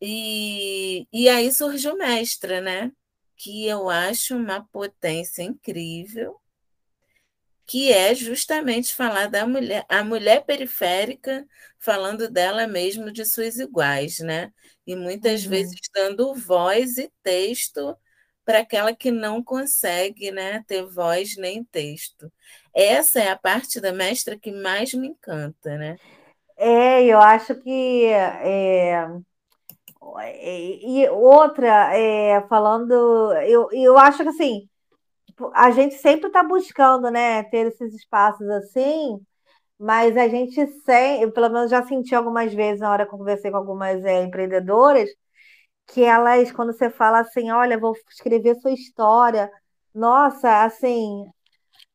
[0.00, 2.92] E, e aí surgiu Mestra, né?
[3.36, 6.40] Que eu acho uma potência incrível,
[7.66, 11.46] que é justamente falar da mulher, a mulher periférica,
[11.78, 14.52] falando dela mesmo, de suas iguais, né?
[14.86, 15.44] E muitas Uhum.
[15.44, 17.96] vezes dando voz e texto
[18.44, 22.32] para aquela que não consegue né, ter voz nem texto.
[22.74, 25.98] Essa é a parte da mestra que mais me encanta, né?
[26.56, 29.06] É, eu acho que é,
[30.20, 32.92] e e outra, é, falando,
[33.42, 34.68] eu, eu acho que assim,
[35.54, 39.20] a gente sempre está buscando, né, ter esses espaços assim,
[39.78, 43.18] mas a gente sem, eu pelo menos já senti algumas vezes na hora que eu
[43.18, 45.08] conversei com algumas é, empreendedoras,
[45.86, 49.50] que elas, quando você fala assim, olha, vou escrever sua história,
[49.94, 51.24] nossa, assim,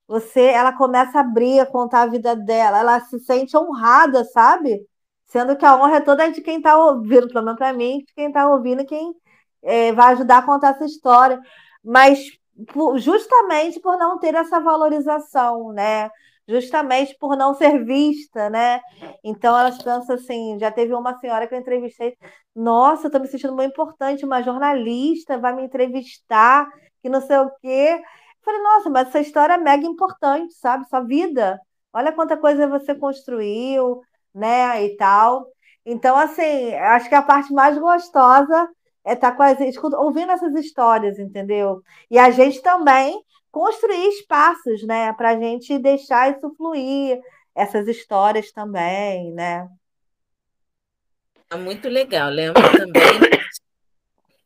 [0.08, 4.86] você, ela começa a abrir, a contar a vida dela, ela se sente honrada, sabe?
[5.34, 8.14] Sendo que a honra é toda de quem está ouvindo, pelo menos para mim, de
[8.14, 9.16] quem está ouvindo, quem
[9.64, 11.42] é, vai ajudar a contar essa história.
[11.84, 12.20] Mas
[12.72, 16.12] por, justamente por não ter essa valorização, né?
[16.48, 18.80] Justamente por não ser vista, né?
[19.24, 22.16] Então elas pensam assim, já teve uma senhora que eu entrevistei,
[22.56, 26.70] nossa, eu estou me sentindo muito importante, uma jornalista vai me entrevistar,
[27.02, 28.00] que não sei o quê.
[28.44, 30.88] Falei, nossa, mas essa história é mega importante, sabe?
[30.88, 31.60] Sua vida.
[31.92, 34.04] Olha quanta coisa você construiu,
[34.34, 34.84] né?
[34.86, 35.48] E tal.
[35.86, 38.70] Então, assim, acho que a parte mais gostosa
[39.06, 39.58] é estar com as,
[39.94, 41.82] ouvindo essas histórias, entendeu?
[42.10, 43.22] E a gente também
[43.52, 45.12] construir espaços, né?
[45.14, 47.22] Para a gente deixar isso fluir,
[47.54, 49.70] essas histórias também, né?
[51.50, 52.30] É muito legal.
[52.30, 53.20] Lembro também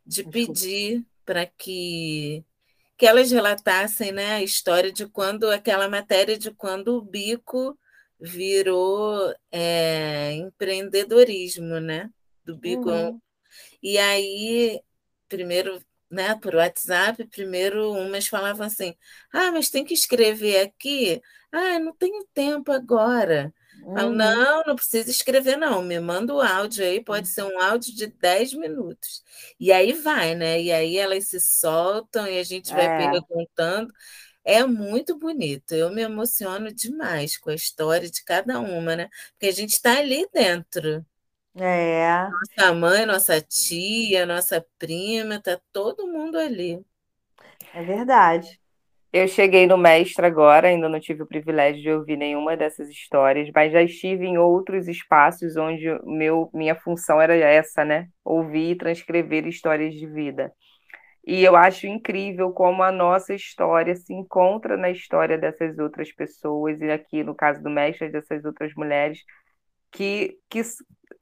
[0.06, 2.44] de pedir para que
[2.98, 7.78] que elas relatassem né, a história de quando aquela matéria de quando o bico
[8.20, 12.10] virou é, empreendedorismo, né?
[12.46, 12.90] Do bico.
[12.90, 13.22] Uhum.
[13.82, 14.82] E aí,
[15.28, 18.96] primeiro, né, por WhatsApp, primeiro umas falavam assim:
[19.32, 21.22] ah, mas tem que escrever aqui.
[21.52, 23.54] Ah, não tenho tempo agora.
[23.84, 24.12] Uhum.
[24.12, 25.82] não, não precisa escrever, não.
[25.84, 29.24] Me manda o áudio aí, pode ser um áudio de 10 minutos.
[29.60, 30.62] E aí vai, né?
[30.62, 33.12] E aí elas se soltam e a gente vai é.
[33.12, 33.94] perguntando.
[34.48, 35.74] É muito bonito.
[35.76, 39.10] Eu me emociono demais com a história de cada uma, né?
[39.34, 41.06] Porque a gente está ali dentro.
[41.54, 42.30] É.
[42.30, 46.82] Nossa mãe, nossa tia, nossa prima, tá todo mundo ali.
[47.74, 48.58] É verdade.
[49.12, 53.50] Eu cheguei no mestre agora, ainda não tive o privilégio de ouvir nenhuma dessas histórias,
[53.54, 58.08] mas já estive em outros espaços onde meu, minha função era essa, né?
[58.24, 60.54] Ouvir e transcrever histórias de vida.
[61.28, 66.80] E eu acho incrível como a nossa história se encontra na história dessas outras pessoas,
[66.80, 69.20] e aqui no caso do mestre, dessas outras mulheres,
[69.92, 70.62] que, que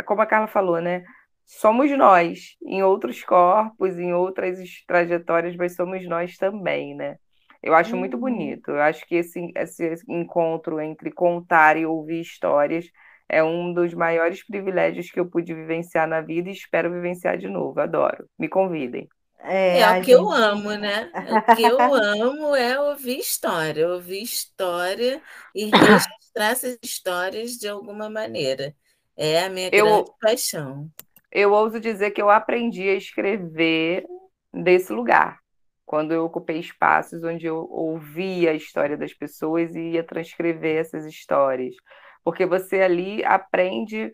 [0.06, 1.04] como a Carla falou, né?
[1.44, 7.18] Somos nós, em outros corpos, em outras trajetórias, mas somos nós também, né?
[7.64, 8.00] Eu acho uhum.
[8.00, 8.70] muito bonito.
[8.72, 12.86] Eu acho que esse, esse encontro entre contar e ouvir histórias
[13.28, 17.48] é um dos maiores privilégios que eu pude vivenciar na vida e espero vivenciar de
[17.48, 17.80] novo.
[17.80, 18.30] Adoro.
[18.38, 19.10] Me convidem.
[19.40, 20.12] É, é o que gente...
[20.12, 21.12] eu amo, né?
[21.14, 25.22] O que eu amo é ouvir história, ouvir história
[25.54, 28.76] e registrar essas histórias de alguma maneira.
[29.16, 30.90] É a minha eu, grande paixão.
[31.32, 34.06] Eu ouso dizer que eu aprendi a escrever
[34.54, 35.40] desse lugar
[35.86, 41.06] quando eu ocupei espaços onde eu ouvia a história das pessoas e ia transcrever essas
[41.06, 41.76] histórias.
[42.24, 44.12] Porque você ali aprende,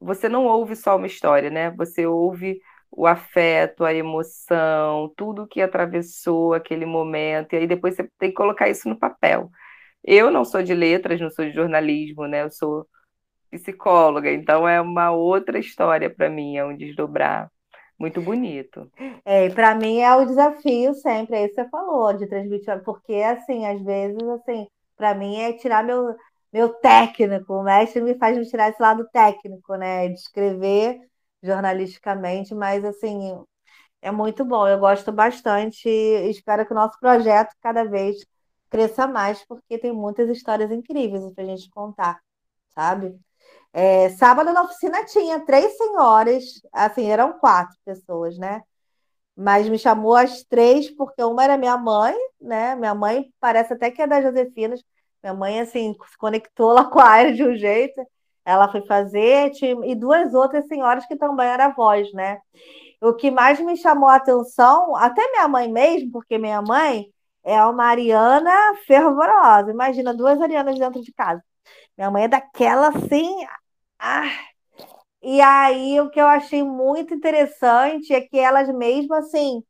[0.00, 1.70] você não ouve só uma história, né?
[1.72, 2.58] Você ouve
[2.96, 8.36] o afeto, a emoção, tudo que atravessou aquele momento, e aí depois você tem que
[8.36, 9.50] colocar isso no papel.
[10.02, 12.42] Eu não sou de letras, não sou de jornalismo, né?
[12.42, 12.86] Eu sou
[13.50, 17.50] psicóloga, então é uma outra história para mim, é um desdobrar
[17.98, 18.90] muito bonito.
[19.24, 23.14] É, para mim é o desafio sempre, é isso que você falou, de transmitir, porque
[23.14, 24.66] assim, às vezes, assim,
[24.96, 26.14] para mim é tirar meu,
[26.52, 31.00] meu técnico, o mestre me faz me tirar esse lado técnico, né, de escrever
[31.44, 33.38] jornalisticamente, mas assim,
[34.02, 38.18] é muito bom, eu gosto bastante e espero que o nosso projeto cada vez
[38.70, 42.20] cresça mais, porque tem muitas histórias incríveis para a gente contar,
[42.74, 43.18] sabe?
[43.72, 48.62] É, sábado na oficina tinha três senhoras, assim, eram quatro pessoas, né?
[49.36, 52.74] Mas me chamou as três, porque uma era minha mãe, né?
[52.76, 54.82] Minha mãe parece até que é da Josefinas.
[55.22, 58.00] Minha mãe, assim, se conectou lá com a área de um jeito.
[58.44, 59.52] Ela foi fazer,
[59.84, 62.40] e duas outras senhoras que também eram avós, né?
[63.00, 67.06] O que mais me chamou a atenção, até minha mãe mesmo, porque minha mãe
[67.44, 68.50] é uma ariana
[68.86, 69.70] fervorosa.
[69.70, 71.42] Imagina duas arianas dentro de casa.
[71.96, 73.30] Minha mãe é daquela assim.
[73.98, 74.30] Ah.
[75.22, 79.62] E aí, o que eu achei muito interessante é que elas mesmas, assim,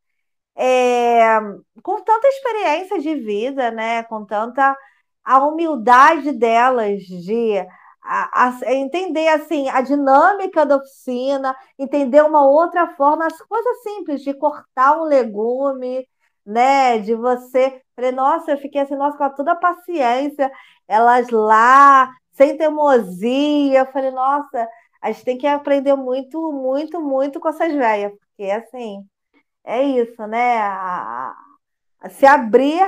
[0.57, 1.41] é,
[1.83, 4.03] com tanta experiência de vida, né?
[4.05, 4.77] Com tanta
[5.25, 7.67] a humildade delas de
[8.05, 14.23] a, a, entender assim a dinâmica da oficina, entender uma outra forma, as coisas simples
[14.23, 16.07] de cortar um legume,
[16.45, 16.99] né?
[16.99, 20.51] De você, falei, nossa, eu fiquei assim, nossa, com toda a paciência,
[20.87, 24.69] elas lá, sem teimosia, eu falei, nossa,
[25.01, 29.07] a gente tem que aprender muito, muito, muito com essas velhas, porque assim,
[29.65, 30.59] é isso, né?
[30.59, 31.35] A,
[32.11, 32.81] se abrir,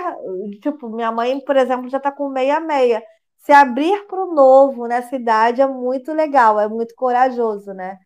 [0.60, 3.02] tipo, minha mãe, por exemplo, já está com meia meia.
[3.47, 7.99] Se abrir para o novo nessa idade é muito legal, é muito corajoso, né?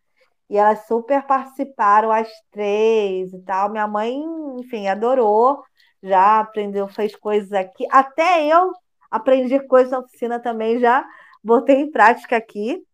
[0.49, 3.69] E elas super participaram, as três e tal.
[3.71, 4.21] Minha mãe,
[4.59, 5.63] enfim, adorou,
[6.03, 7.87] já aprendeu, fez coisas aqui.
[7.91, 8.71] Até eu
[9.09, 11.05] aprendi coisas na oficina também, já
[11.43, 12.85] botei em prática aqui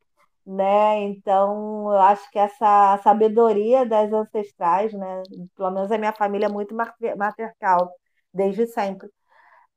[0.45, 1.01] né?
[1.03, 5.23] Então, eu acho que essa sabedoria das ancestrais, né?
[5.55, 7.91] Pelo menos a minha família é muito matriarcal,
[8.33, 9.09] desde sempre.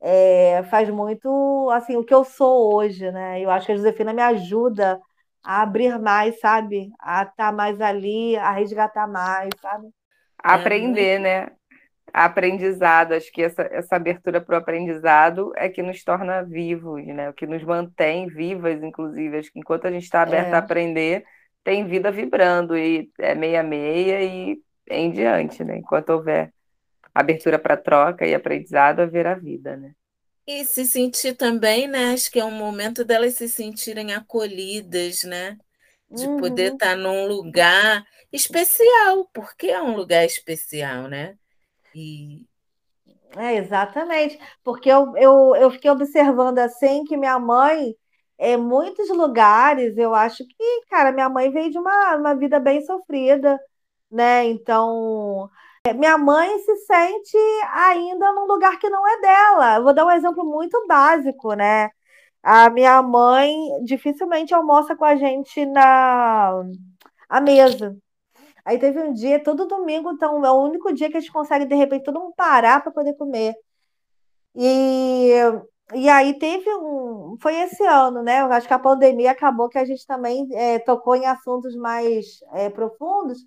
[0.01, 3.41] É, faz muito, assim, o que eu sou hoje, né?
[3.41, 4.99] Eu acho que a Josefina me ajuda
[5.43, 6.91] a abrir mais, sabe?
[6.99, 9.89] A estar tá mais ali, a resgatar mais, sabe?
[10.43, 11.49] Aprender, é, né?
[12.13, 13.13] aprendizado.
[13.13, 17.31] Acho que essa, essa abertura para o aprendizado é que nos torna vivos, né?
[17.31, 19.39] O que nos mantém vivas, inclusive.
[19.39, 20.55] Acho que enquanto a gente está aberto é.
[20.55, 21.25] a aprender,
[21.65, 25.79] tem vida vibrando e é meia-meia e em diante, né?
[25.79, 26.53] Enquanto houver
[27.15, 29.93] abertura para troca e aprendizado, haverá vida, né?
[30.47, 32.13] E se sentir também, né?
[32.13, 35.59] Acho que é um momento delas se sentirem acolhidas, né?
[36.11, 36.39] De uhum.
[36.39, 41.37] poder estar num lugar especial, porque é um lugar especial, né?
[41.95, 42.47] E...
[43.37, 47.95] É, exatamente, porque eu, eu, eu fiquei observando assim que minha mãe,
[48.37, 52.85] em muitos lugares, eu acho que, cara, minha mãe veio de uma, uma vida bem
[52.85, 53.57] sofrida,
[54.11, 54.47] né?
[54.47, 57.37] Então, é, minha mãe se sente
[57.73, 59.77] ainda num lugar que não é dela.
[59.77, 61.91] Eu vou dar um exemplo muito básico, né?
[62.43, 63.55] A minha mãe
[63.85, 66.63] dificilmente almoça com a gente na
[67.29, 67.97] à mesa.
[68.65, 71.65] Aí teve um dia, todo domingo, então é o único dia que a gente consegue,
[71.67, 73.55] de repente, todo mundo parar para poder comer.
[74.55, 75.33] E,
[75.95, 77.37] e aí teve um.
[77.41, 78.43] Foi esse ano, né?
[78.43, 82.41] Eu acho que a pandemia acabou que a gente também é, tocou em assuntos mais
[82.53, 83.39] é, profundos.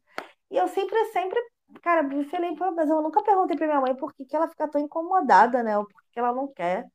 [0.51, 1.39] E eu sempre, sempre,
[1.81, 4.67] cara, me falei, mas eu nunca perguntei para minha mãe por que, que ela fica
[4.69, 5.77] tão incomodada, né?
[5.77, 6.85] Ou por que ela não quer.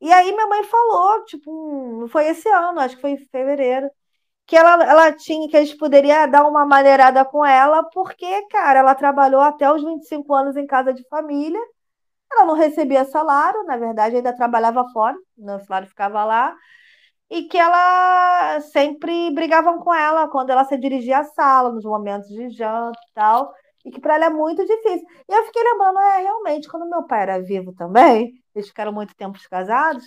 [0.00, 3.90] E aí minha mãe falou, tipo, foi esse ano, acho que foi em fevereiro
[4.48, 8.80] que ela, ela tinha, que a gente poderia dar uma maneirada com ela, porque, cara,
[8.80, 11.60] ela trabalhou até os 25 anos em casa de família,
[12.32, 16.56] ela não recebia salário, na verdade, ainda trabalhava fora, o salário ficava lá,
[17.30, 22.28] e que ela sempre brigavam com ela quando ela se dirigia à sala, nos momentos
[22.28, 23.52] de janta e tal,
[23.88, 25.06] e que para ela é muito difícil.
[25.28, 29.14] E eu fiquei lembrando, é, realmente, quando meu pai era vivo também, eles ficaram muito
[29.16, 30.04] tempo casados,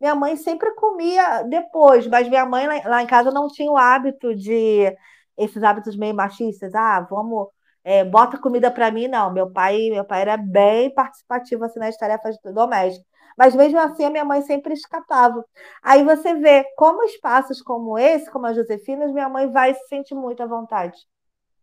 [0.00, 4.34] minha mãe sempre comia depois, mas minha mãe lá, em casa não tinha o hábito
[4.34, 4.96] de
[5.36, 6.74] esses hábitos meio machistas.
[6.74, 7.48] Ah, vamos,
[7.84, 9.32] é, bota comida para mim, não.
[9.32, 13.06] Meu pai, meu pai era bem participativo assim nas tarefas domésticas.
[13.36, 15.44] Mas mesmo assim a minha mãe sempre escapava.
[15.82, 20.14] Aí você vê como espaços como esse, como a Josefina, minha mãe vai se sentir
[20.14, 20.96] muito à vontade.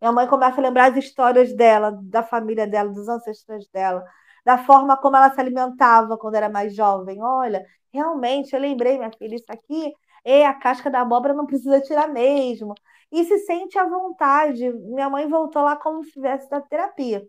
[0.01, 4.03] Minha mãe começa a lembrar as histórias dela, da família dela, dos ancestrais dela,
[4.45, 7.21] da forma como ela se alimentava quando era mais jovem.
[7.21, 9.93] Olha, realmente, eu lembrei, minha filha, isso aqui
[10.23, 12.73] é a casca da abóbora, não precisa tirar mesmo.
[13.11, 14.69] E se sente à vontade.
[14.71, 17.25] Minha mãe voltou lá como se tivesse da terapia,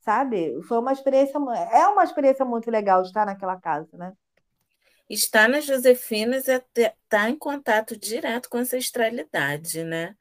[0.00, 0.60] sabe?
[0.62, 1.38] Foi uma experiência,
[1.72, 4.12] é uma experiência muito legal estar naquela casa, né?
[5.08, 10.14] Estar nas Josefinas é estar tá em contato direto com a ancestralidade, né?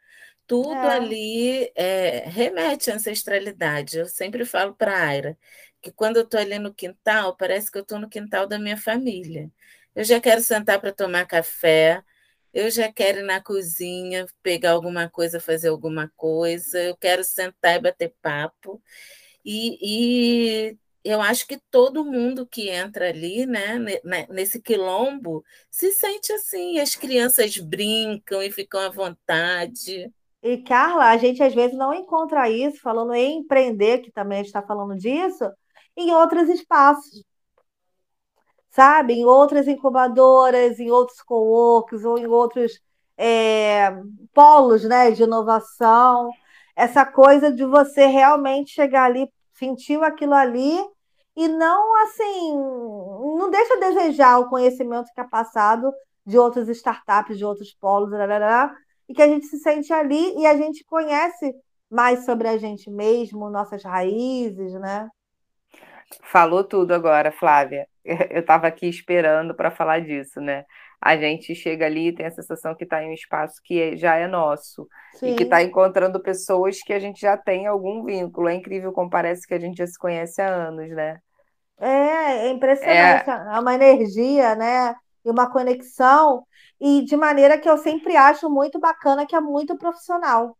[0.47, 0.95] Tudo é.
[0.95, 3.99] ali é, remete à ancestralidade.
[3.99, 5.37] Eu sempre falo para a Aira
[5.81, 8.77] que quando eu estou ali no quintal, parece que eu estou no quintal da minha
[8.77, 9.51] família.
[9.95, 12.03] Eu já quero sentar para tomar café,
[12.53, 17.75] eu já quero ir na cozinha, pegar alguma coisa, fazer alguma coisa, eu quero sentar
[17.75, 18.81] e bater papo.
[19.45, 23.77] E, e eu acho que todo mundo que entra ali, né,
[24.29, 26.79] nesse quilombo, se sente assim.
[26.79, 30.11] As crianças brincam e ficam à vontade.
[30.41, 34.61] E, Carla, a gente às vezes não encontra isso, falando em empreender, que também está
[34.61, 35.51] falando disso,
[35.95, 37.23] em outros espaços,
[38.69, 39.13] sabe?
[39.13, 42.79] Em outras incubadoras, em outros co-works ou em outros
[43.17, 43.91] é,
[44.33, 46.29] polos né, de inovação,
[46.75, 50.77] essa coisa de você realmente chegar ali, sentir aquilo ali
[51.35, 55.91] e não assim, não deixa a desejar o conhecimento que é passado
[56.25, 58.11] de outras startups, de outros polos,
[59.07, 61.55] e que a gente se sente ali e a gente conhece
[61.89, 65.09] mais sobre a gente mesmo, nossas raízes, né?
[66.23, 67.87] Falou tudo agora, Flávia.
[68.05, 70.65] Eu estava aqui esperando para falar disso, né?
[70.99, 73.95] A gente chega ali e tem a sensação que está em um espaço que é,
[73.95, 75.31] já é nosso Sim.
[75.31, 78.49] e que está encontrando pessoas que a gente já tem algum vínculo.
[78.49, 81.19] É incrível como parece que a gente já se conhece há anos, né?
[81.79, 83.29] É, é impressionante.
[83.29, 84.95] É, é uma energia, né?
[85.23, 86.43] E uma conexão,
[86.79, 90.57] e de maneira que eu sempre acho muito bacana, que é muito profissional,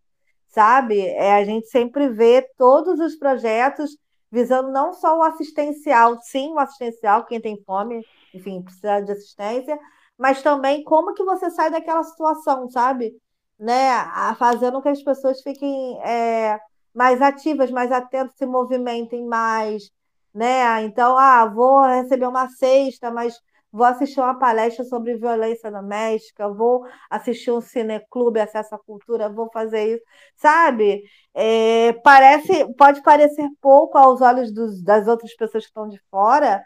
[0.47, 0.99] sabe?
[1.01, 3.97] É, a gente sempre vê todos os projetos
[4.32, 9.80] visando não só o assistencial, sim, o assistencial, quem tem fome, enfim, precisa de assistência,
[10.18, 13.13] mas também como que você sai daquela situação, sabe?
[13.59, 13.89] Né?
[14.38, 16.59] Fazendo que as pessoas fiquem é,
[16.93, 19.91] mais ativas, mais atentas, se movimentem mais,
[20.34, 20.84] né?
[20.84, 23.39] Então, ah, vou receber uma cesta, mas
[23.72, 29.49] vou assistir uma palestra sobre violência doméstica, vou assistir um cineclube, acesso à cultura, vou
[29.51, 30.03] fazer isso,
[30.36, 31.03] sabe?
[31.34, 36.63] É, parece, pode parecer pouco aos olhos dos, das outras pessoas que estão de fora,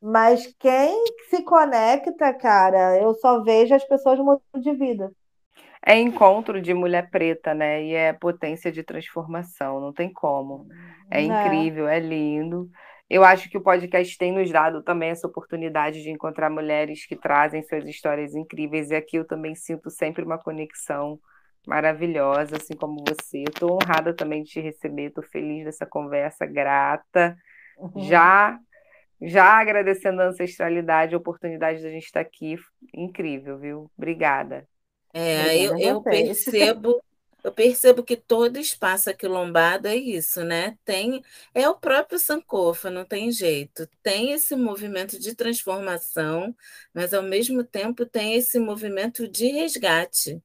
[0.00, 5.10] mas quem se conecta, cara, eu só vejo as pessoas mudando de vida.
[5.84, 7.82] É encontro de mulher preta, né?
[7.84, 10.66] E é potência de transformação, não tem como.
[11.08, 11.22] É, é.
[11.22, 12.68] incrível, é lindo.
[13.08, 17.14] Eu acho que o podcast tem nos dado também essa oportunidade de encontrar mulheres que
[17.14, 21.18] trazem suas histórias incríveis, e aqui eu também sinto sempre uma conexão
[21.66, 23.44] maravilhosa, assim como você.
[23.48, 27.36] Estou honrada também de te receber, estou feliz dessa conversa, grata.
[27.78, 28.04] Uhum.
[28.04, 28.58] Já
[29.20, 32.56] já agradecendo a ancestralidade, a oportunidade da gente estar aqui.
[32.94, 33.90] Incrível, viu?
[33.96, 34.68] Obrigada.
[35.14, 37.00] É, eu, eu percebo
[37.46, 40.76] eu percebo que todo espaço aquilombado é isso, né?
[40.84, 41.22] Tem
[41.54, 43.88] é o próprio Sankofa, não tem jeito.
[44.02, 46.52] Tem esse movimento de transformação,
[46.92, 50.42] mas ao mesmo tempo tem esse movimento de resgate,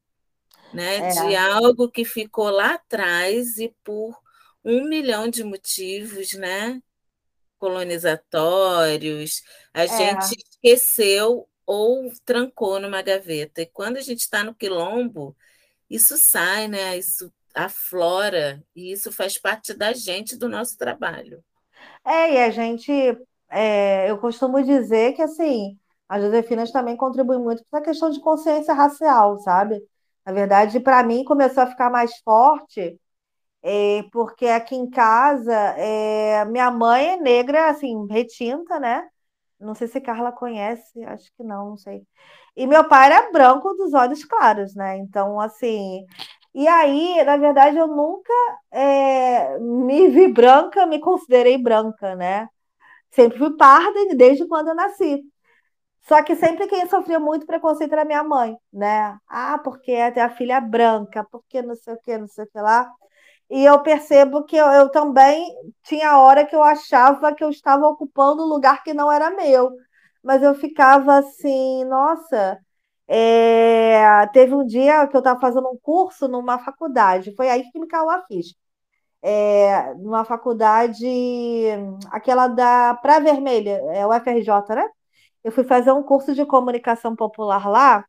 [0.76, 0.98] né?
[0.98, 1.10] É.
[1.10, 4.16] De algo que ficou lá atrás e por
[4.64, 6.84] um milhão de motivos, né?
[7.58, 9.42] Colonizatórios,
[9.74, 9.88] a é.
[9.88, 13.64] gente esqueceu ou trancou numa gaveta.
[13.64, 15.36] E quando a gente está no quilombo,
[15.96, 16.98] isso sai, né?
[16.98, 21.44] Isso aflora e isso faz parte da gente, do nosso trabalho.
[22.06, 22.92] É, e a gente,
[23.50, 25.78] é, eu costumo dizer que assim,
[26.10, 29.82] as Josefinas também contribuem muito para a questão de consciência racial, sabe?
[30.26, 33.00] Na verdade, para mim começou a ficar mais forte,
[33.64, 39.08] é, porque aqui em casa, é, minha mãe é negra, assim, retinta, né?
[39.60, 42.04] Não sei se Carla conhece, acho que não, não sei.
[42.56, 44.98] E meu pai era branco dos olhos claros, né?
[44.98, 46.06] Então, assim.
[46.54, 48.34] E aí, na verdade, eu nunca
[48.72, 52.48] é, me vi branca, me considerei branca, né?
[53.12, 55.24] Sempre fui parda desde quando eu nasci.
[56.08, 59.18] Só que sempre quem sofria muito preconceito era minha mãe, né?
[59.28, 62.60] Ah, porque é a filha branca, porque não sei o que, não sei o que
[62.60, 62.92] lá.
[63.50, 65.46] E eu percebo que eu, eu também
[65.84, 69.72] tinha hora que eu achava que eu estava ocupando um lugar que não era meu
[70.24, 72.60] mas eu ficava assim, nossa.
[73.08, 74.28] É...
[74.34, 77.88] Teve um dia que eu estava fazendo um curso numa faculdade, foi aí que me
[77.88, 78.56] caiu a ficha.
[79.24, 81.06] É, numa faculdade,
[82.12, 84.90] aquela da Praia Vermelha, é o FRJ, né?
[85.44, 88.06] Eu fui fazer um curso de comunicação popular lá,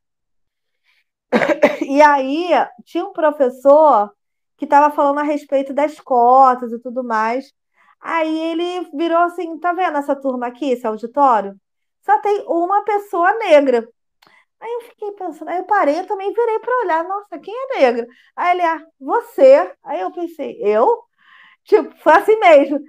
[1.81, 2.49] e aí
[2.85, 4.11] tinha um professor
[4.57, 7.53] que estava falando a respeito das cotas e tudo mais.
[8.01, 11.59] Aí ele virou assim: tá vendo essa turma aqui, esse auditório?
[12.03, 13.87] Só tem uma pessoa negra.
[14.59, 17.79] Aí eu fiquei pensando, aí eu parei, eu também virei para olhar, nossa, quem é
[17.81, 18.07] negra?
[18.35, 19.73] Aí ele, ah, você.
[19.83, 21.03] Aí eu pensei, eu?
[21.65, 22.79] Tipo, foi assim mesmo.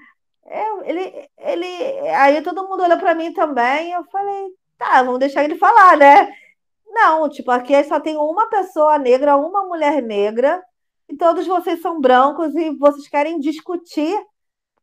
[0.47, 5.45] Eu, ele, ele, aí todo mundo olhou para mim também, eu falei, tá, vamos deixar
[5.45, 6.31] ele falar, né?
[6.87, 10.63] Não, tipo, aqui só tem uma pessoa negra, uma mulher negra,
[11.09, 14.17] e todos vocês são brancos e vocês querem discutir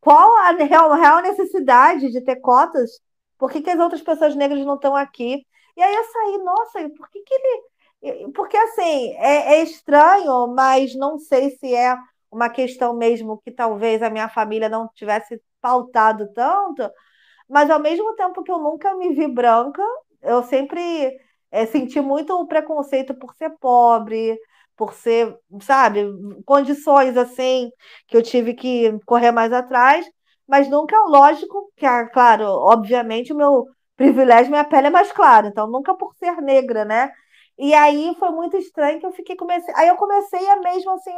[0.02, 3.00] qual a real, real necessidade de ter cotas
[3.42, 5.48] por que, que as outras pessoas negras não estão aqui?
[5.76, 8.32] E aí eu saí, nossa, por que, que ele.
[8.34, 11.98] Porque assim, é, é estranho, mas não sei se é
[12.30, 16.88] uma questão mesmo que talvez a minha família não tivesse pautado tanto,
[17.50, 19.82] mas ao mesmo tempo que eu nunca me vi branca,
[20.22, 21.12] eu sempre
[21.50, 24.40] é, senti muito o preconceito por ser pobre,
[24.78, 26.06] por ser, sabe,
[26.46, 27.72] condições assim
[28.08, 30.06] que eu tive que correr mais atrás
[30.52, 35.48] mas nunca, lógico, que, é claro, obviamente o meu privilégio, minha pele é mais clara,
[35.48, 37.10] então nunca por ser negra, né?
[37.58, 41.16] E aí foi muito estranho que eu fiquei comecei, aí eu comecei a mesmo assim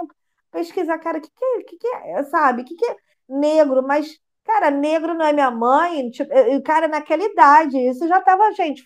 [0.52, 2.64] pesquisar, cara, que que, é, que que é, sabe?
[2.64, 2.96] Que que é
[3.28, 3.82] negro?
[3.84, 6.30] Mas cara, negro não é minha mãe, tipo,
[6.64, 8.84] cara, naquela idade, isso já tava, gente,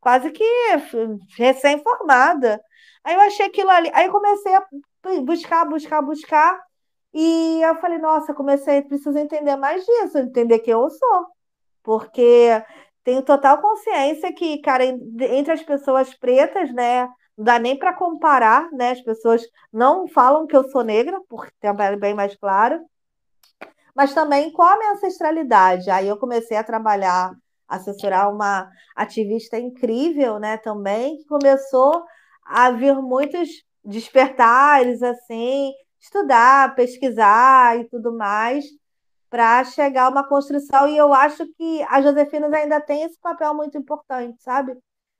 [0.00, 0.44] quase que
[1.36, 2.60] recém-formada.
[3.04, 4.64] Aí eu achei aquilo ali, aí eu comecei a
[5.22, 6.58] buscar, buscar, buscar,
[7.14, 11.26] e eu falei, nossa, comecei, preciso entender mais disso, entender quem eu sou,
[11.82, 12.62] porque
[13.04, 17.06] tenho total consciência que, cara, entre as pessoas pretas, né,
[17.36, 19.42] não dá nem para comparar, né, as pessoas
[19.72, 22.80] não falam que eu sou negra, porque tem a bem mais claro,
[23.94, 25.90] mas também qual a minha ancestralidade.
[25.90, 27.32] Aí eu comecei a trabalhar,
[27.68, 32.04] assessorar uma ativista incrível, né, também, que começou
[32.44, 33.48] a vir muitos
[33.84, 35.72] despertares, assim,
[36.02, 38.64] estudar, pesquisar e tudo mais,
[39.30, 40.88] para chegar a uma construção.
[40.88, 44.76] E eu acho que a Josefinas ainda tem esse papel muito importante, sabe?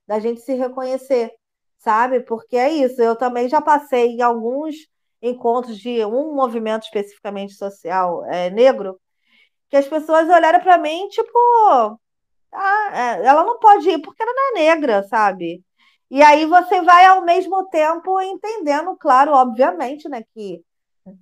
[0.07, 1.33] Da gente se reconhecer,
[1.79, 2.21] sabe?
[2.21, 3.01] Porque é isso.
[3.01, 4.75] Eu também já passei em alguns
[5.23, 9.01] encontros de um movimento especificamente social é, negro,
[9.71, 11.31] que as pessoas olharam para mim, tipo,
[12.53, 15.65] ah, é, ela não pode ir porque ela não é negra, sabe?
[16.11, 20.63] E aí você vai ao mesmo tempo entendendo, claro, obviamente, né, que,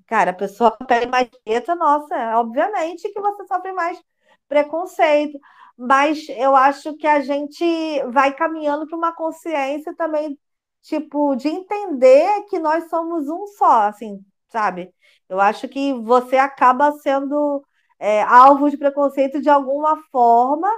[0.07, 4.01] cara, a pessoa pele mais preta, nossa, é, obviamente que você sofre mais
[4.49, 5.39] preconceito.
[5.76, 7.64] Mas eu acho que a gente
[8.11, 10.39] vai caminhando para uma consciência também
[10.83, 14.93] tipo, de entender que nós somos um só, assim, sabe?
[15.28, 17.64] Eu acho que você acaba sendo
[17.99, 20.68] é, alvo de preconceito de alguma forma,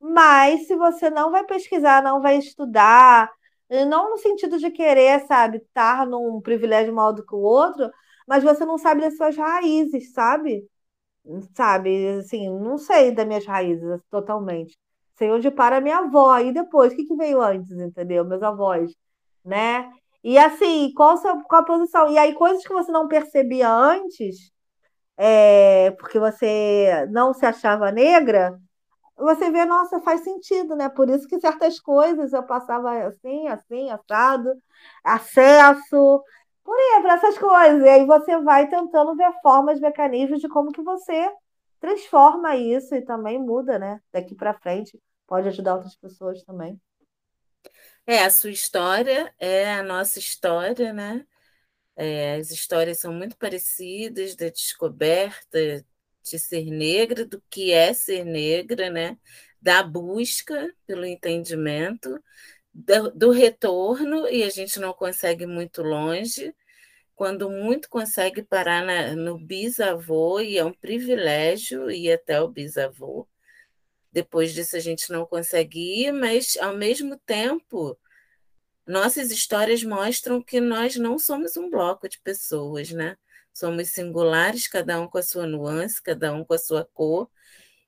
[0.00, 3.30] mas se você não vai pesquisar, não vai estudar,
[3.70, 7.90] não no sentido de querer, sabe, estar num privilégio maior do que o outro,
[8.28, 10.64] mas você não sabe das suas raízes, sabe?
[11.54, 14.76] Sabe, assim, não sei das minhas raízes totalmente.
[15.16, 18.24] Sei onde para minha avó, e depois, o que, que veio antes, entendeu?
[18.24, 18.92] Meus avós
[19.44, 19.90] né?
[20.22, 21.18] E assim, qual
[21.48, 22.10] qual a posição?
[22.12, 24.52] E aí, coisas que você não percebia antes,
[25.16, 28.58] é, porque você não se achava negra,
[29.16, 30.88] você vê, nossa, faz sentido, né?
[30.88, 34.52] Por isso que certas coisas eu passava assim, assim, assado,
[35.04, 36.22] acesso,
[36.68, 37.82] por para essas coisas.
[37.82, 41.30] E aí você vai tentando ver formas, mecanismos de como que você
[41.80, 44.00] transforma isso e também muda, né?
[44.12, 46.78] Daqui para frente, pode ajudar outras pessoas também.
[48.06, 51.26] É, a sua história é a nossa história, né?
[51.96, 55.84] É, as histórias são muito parecidas da descoberta
[56.22, 59.18] de ser negra, do que é ser negra, né?
[59.60, 62.22] Da busca pelo entendimento,
[62.78, 66.54] do, do retorno, e a gente não consegue muito longe,
[67.16, 73.26] quando muito consegue parar na, no bisavô, e é um privilégio ir até o bisavô.
[74.12, 77.98] Depois disso a gente não consegue ir, mas ao mesmo tempo,
[78.86, 83.16] nossas histórias mostram que nós não somos um bloco de pessoas, né?
[83.52, 87.28] Somos singulares, cada um com a sua nuance, cada um com a sua cor.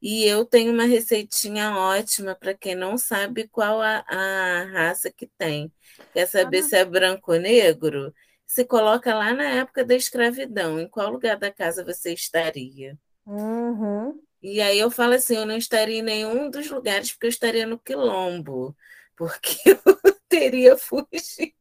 [0.02, 5.26] E eu tenho uma receitinha ótima para quem não sabe qual a, a raça que
[5.26, 5.70] tem.
[6.12, 6.62] Quer saber ah.
[6.62, 8.14] se é branco ou negro?
[8.46, 12.98] Se coloca lá na época da escravidão, em qual lugar da casa você estaria?
[13.26, 14.20] Uhum.
[14.42, 17.66] E aí eu falo assim, eu não estaria em nenhum dos lugares, porque eu estaria
[17.66, 18.74] no quilombo,
[19.14, 21.54] porque eu teria fugido.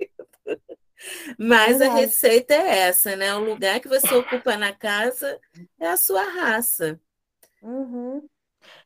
[1.37, 3.33] Mas a receita é essa, né?
[3.35, 5.39] O lugar que você ocupa na casa
[5.79, 6.99] é a sua raça.
[7.61, 8.27] Uhum.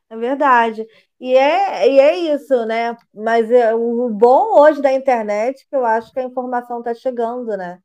[0.09, 0.85] É verdade.
[1.19, 2.95] E é, e é isso, né?
[3.13, 6.93] Mas é, o bom hoje da internet é que eu acho que a informação está
[6.93, 7.79] chegando, né?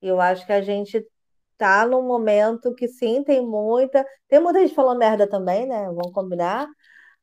[0.00, 1.06] Eu acho que a gente
[1.56, 4.04] tá num momento que sim, tem muita.
[4.28, 5.84] Tem muita gente falando merda também, né?
[5.86, 6.66] Vamos combinar.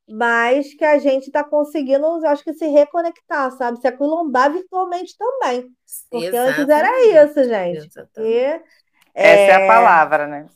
[0.08, 3.78] Mas que a gente está conseguindo, acho que se reconectar, sabe?
[3.80, 5.68] Se aquilombar virtualmente também.
[6.10, 6.60] Porque Exatamente.
[6.60, 7.88] antes era isso, gente.
[8.18, 8.60] E,
[9.14, 9.54] Essa é...
[9.54, 10.46] a é palavra, né?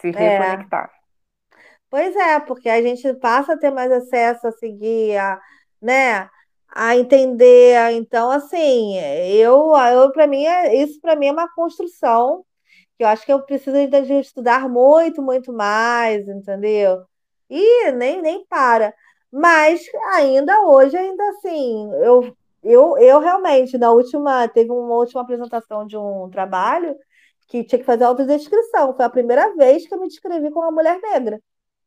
[0.00, 0.10] Se é.
[0.10, 0.90] reconectar.
[0.90, 0.93] É.
[1.94, 5.40] Pois é, porque a gente passa a ter mais acesso a seguir, a,
[5.80, 6.28] né?
[6.68, 7.76] a entender.
[7.92, 12.44] Então, assim, eu, eu para mim, é, isso para mim é uma construção
[12.98, 17.04] que eu acho que eu preciso ainda de estudar muito, muito mais, entendeu?
[17.50, 18.94] E nem, nem para.
[19.32, 19.82] Mas
[20.14, 25.96] ainda hoje, ainda assim, eu, eu, eu realmente, na última, teve uma última apresentação de
[25.96, 26.96] um trabalho
[27.48, 28.96] que tinha que fazer autodescrição.
[28.96, 31.40] Foi a primeira vez que eu me descrevi como uma mulher negra.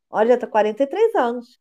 [0.09, 1.59] Olha, já tá 43 anos.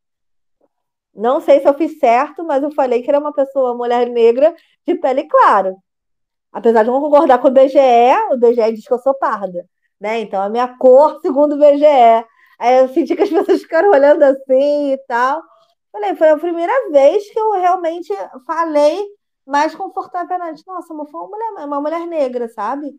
[1.14, 4.54] Não sei se eu fiz certo, mas eu falei que era uma pessoa, mulher negra,
[4.86, 5.74] de pele clara.
[6.52, 7.78] Apesar de não concordar com o BGE,
[8.32, 9.66] o BGE diz que eu sou parda,
[10.00, 10.20] né?
[10.20, 12.24] Então, a minha cor, segundo o BGE.
[12.58, 15.42] Aí eu senti que as pessoas ficaram olhando assim e tal.
[15.92, 18.12] Falei, foi a primeira vez que eu realmente
[18.46, 19.06] falei
[19.46, 20.62] mais confortavelmente.
[20.66, 22.94] Nossa, foi uma mulher, uma mulher negra, sabe?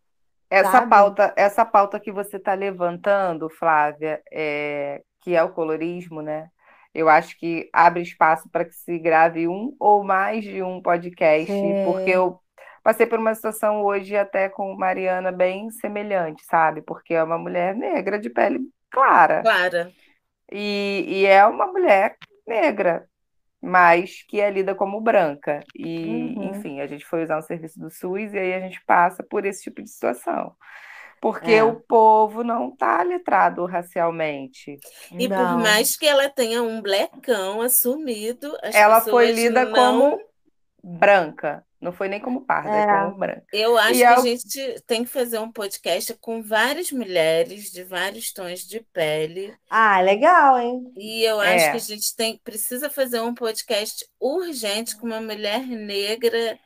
[0.49, 0.89] Essa sabe?
[0.89, 6.49] pauta, essa pauta que você está levantando, Flávia, é, que é o colorismo, né?
[6.93, 11.51] Eu acho que abre espaço para que se grave um ou mais de um podcast,
[11.51, 11.83] Sim.
[11.83, 12.39] porque eu
[12.83, 16.81] passei por uma situação hoje até com Mariana bem semelhante, sabe?
[16.81, 18.59] Porque é uma mulher negra de pele
[18.89, 19.43] clara.
[19.43, 19.91] Clara.
[20.51, 22.15] E, e é uma mulher
[22.47, 23.07] negra,
[23.61, 25.67] mas que é lida como branca.
[25.75, 26.49] E, Uhum.
[26.51, 29.45] enfim, a gente foi usar um serviço do SUS e aí a gente passa por
[29.45, 30.55] esse tipo de situação.
[31.21, 31.63] Porque É.
[31.63, 34.77] o povo não está letrado racialmente.
[35.11, 35.59] E por Não.
[35.59, 39.73] mais que ela tenha um blecão assumido, as Ela foi lida não...
[39.73, 40.19] como
[40.83, 41.63] branca.
[41.79, 43.03] Não foi nem como parda, é, É.
[43.05, 43.45] como branca.
[43.53, 47.71] Eu acho E que é a gente tem que fazer um podcast com várias mulheres
[47.71, 49.53] de vários tons de pele.
[49.69, 50.91] Ah, legal, hein?
[50.97, 51.71] E eu acho É.
[51.71, 56.57] que a gente tem, precisa fazer um podcast urgente com uma mulher negra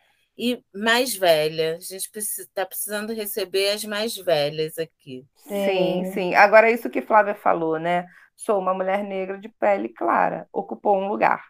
[0.42, 1.76] e mais velha.
[1.76, 5.24] A gente está precisando receber as mais velhas aqui.
[5.36, 6.12] Sim, Sim.
[6.12, 6.36] sim.
[6.36, 8.08] Agora, isso que Flávia falou, né?
[8.36, 11.44] Sou uma mulher negra de pele clara, ocupou um lugar.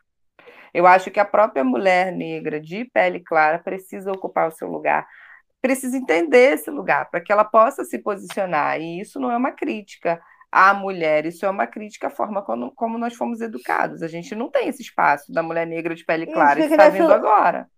[0.73, 5.07] Eu acho que a própria mulher negra de pele clara precisa ocupar o seu lugar,
[5.61, 8.81] precisa entender esse lugar para que ela possa se posicionar.
[8.81, 10.21] E isso não é uma crítica
[10.51, 14.03] à mulher, isso é uma crítica à forma como, como nós fomos educados.
[14.03, 16.89] A gente não tem esse espaço da mulher negra de pele clara, isso fica está
[16.89, 17.69] vindo agora.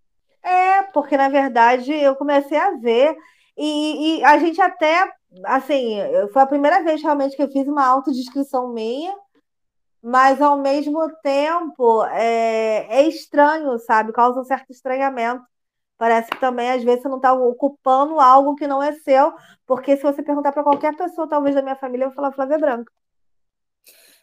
[0.44, 3.16] É, porque na verdade eu comecei a ver
[3.58, 5.10] e, e a gente até,
[5.46, 5.98] assim,
[6.34, 9.16] foi a primeira vez realmente que eu fiz uma autodescrição minha,
[10.02, 14.14] mas ao mesmo tempo é, é estranho, sabe?
[14.14, 15.44] Causa um certo estranhamento.
[15.98, 19.34] Parece que também às vezes você não está ocupando algo que não é seu,
[19.68, 22.60] porque se você perguntar para qualquer pessoa, talvez da minha família, eu vou falar Flávia
[22.60, 22.92] Branca.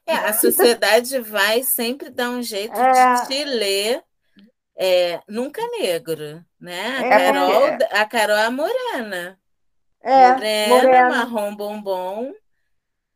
[0.07, 2.85] É, a sociedade vai sempre dar um jeito É.
[2.85, 4.03] de te ler
[4.83, 6.97] é, nunca negro, né?
[6.99, 9.39] A É, Carol, porque- a Carol é a morena.
[10.03, 11.09] É, Morena, morena.
[11.11, 12.33] marrom bombom,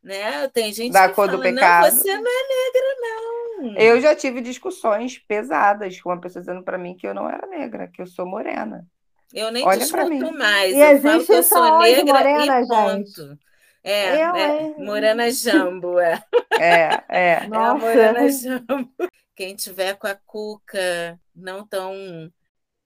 [0.02, 0.46] né?
[0.48, 3.76] Tem gente Da que cor do fala, não, pecado." você não é negra, não.
[3.78, 7.46] Eu já tive discussões pesadas com uma pessoa dizendo para mim que eu não era
[7.46, 8.86] negra, que eu sou morena.
[9.32, 10.74] Eu nem Olha discuto mais.
[10.74, 13.38] E eu falo que eu sou negra morena, e ponto.
[13.82, 14.60] É, Eu, né?
[14.62, 14.74] hein?
[14.78, 16.22] Morena Jambo, é.
[16.52, 17.02] É, é.
[17.08, 17.78] É a Nossa.
[17.78, 18.90] Morena Jambo.
[19.34, 22.32] Quem tiver com a cuca não tão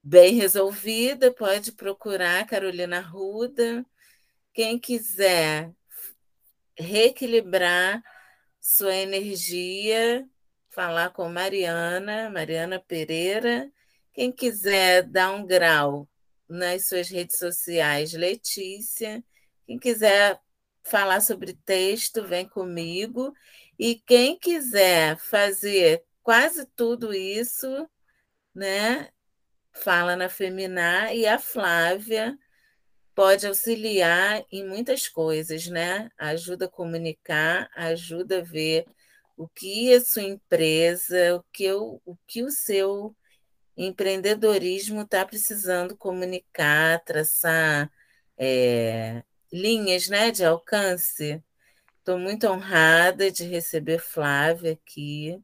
[0.03, 3.85] bem resolvida, pode procurar Carolina Ruda.
[4.53, 5.71] Quem quiser
[6.77, 8.01] reequilibrar
[8.59, 10.27] sua energia,
[10.69, 13.71] falar com Mariana, Mariana Pereira.
[14.13, 16.09] Quem quiser dar um grau
[16.47, 19.23] nas suas redes sociais, Letícia.
[19.67, 20.39] Quem quiser
[20.83, 23.33] falar sobre texto, vem comigo.
[23.77, 27.89] E quem quiser fazer quase tudo isso,
[28.53, 29.09] né?
[29.73, 32.37] Fala na Feminar e a Flávia
[33.15, 36.09] pode auxiliar em muitas coisas, né?
[36.17, 38.85] Ajuda a comunicar, ajuda a ver
[39.37, 43.15] o que a sua empresa, o que o, o, que o seu
[43.77, 47.91] empreendedorismo está precisando comunicar, traçar
[48.37, 51.43] é, linhas né, de alcance.
[51.99, 55.41] Estou muito honrada de receber Flávia aqui.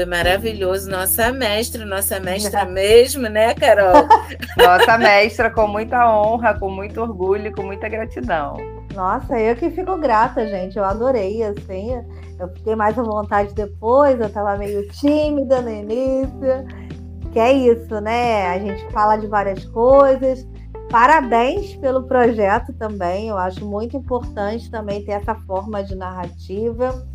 [0.00, 0.90] Foi maravilhoso.
[0.90, 4.08] Nossa mestra, nossa mestra mesmo, né, Carol?
[4.56, 8.56] Nossa mestra, com muita honra, com muito orgulho, com muita gratidão.
[8.94, 10.78] Nossa, eu que fico grata, gente.
[10.78, 12.02] Eu adorei, assim.
[12.38, 16.66] Eu fiquei mais à vontade depois, eu tava meio tímida no início.
[17.30, 18.46] Que é isso, né?
[18.48, 20.48] A gente fala de várias coisas.
[20.90, 23.28] Parabéns pelo projeto também.
[23.28, 27.06] Eu acho muito importante também ter essa forma de narrativa.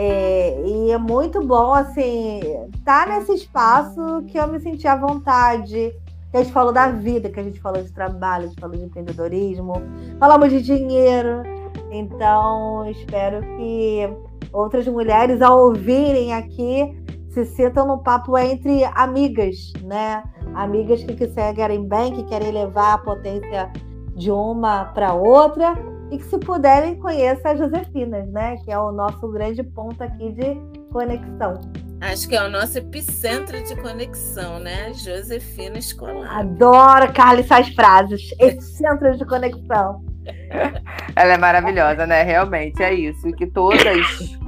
[0.00, 2.38] É, e é muito bom, assim,
[2.72, 5.92] estar tá nesse espaço que eu me senti à vontade.
[6.30, 8.76] Que a gente falou da vida, que a gente falou de trabalho, a gente falou
[8.76, 9.72] de empreendedorismo,
[10.20, 11.42] falamos de dinheiro.
[11.90, 14.08] Então, espero que
[14.52, 16.96] outras mulheres, ao ouvirem aqui,
[17.30, 20.22] se sintam no papo entre amigas, né?
[20.54, 21.26] Amigas que
[21.56, 23.72] querem bem, que querem levar a potência
[24.14, 25.74] de uma para outra
[26.10, 28.56] e que, se puderem, conheçam as Josefinas, né?
[28.64, 30.54] Que é o nosso grande ponto aqui de
[30.90, 31.60] conexão.
[32.00, 34.92] Acho que é o nosso epicentro de conexão, né?
[34.94, 36.38] Josefina Escolar.
[36.38, 38.32] Adoro Carla essas frases.
[38.38, 40.04] Epicentro de conexão.
[41.16, 42.22] Ela é maravilhosa, né?
[42.22, 43.28] Realmente é isso.
[43.28, 44.38] E que todas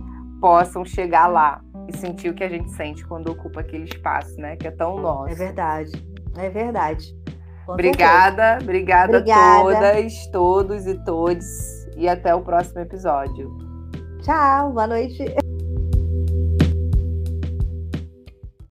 [0.40, 4.56] possam chegar lá e sentir o que a gente sente quando ocupa aquele espaço, né?
[4.56, 5.32] Que é tão nosso.
[5.32, 5.90] É verdade.
[6.38, 7.14] É verdade.
[7.66, 11.86] Com obrigada, obrigada, Obrigada a todas, todos e todes.
[11.96, 13.50] E até o próximo episódio.
[14.22, 15.24] Tchau, boa noite.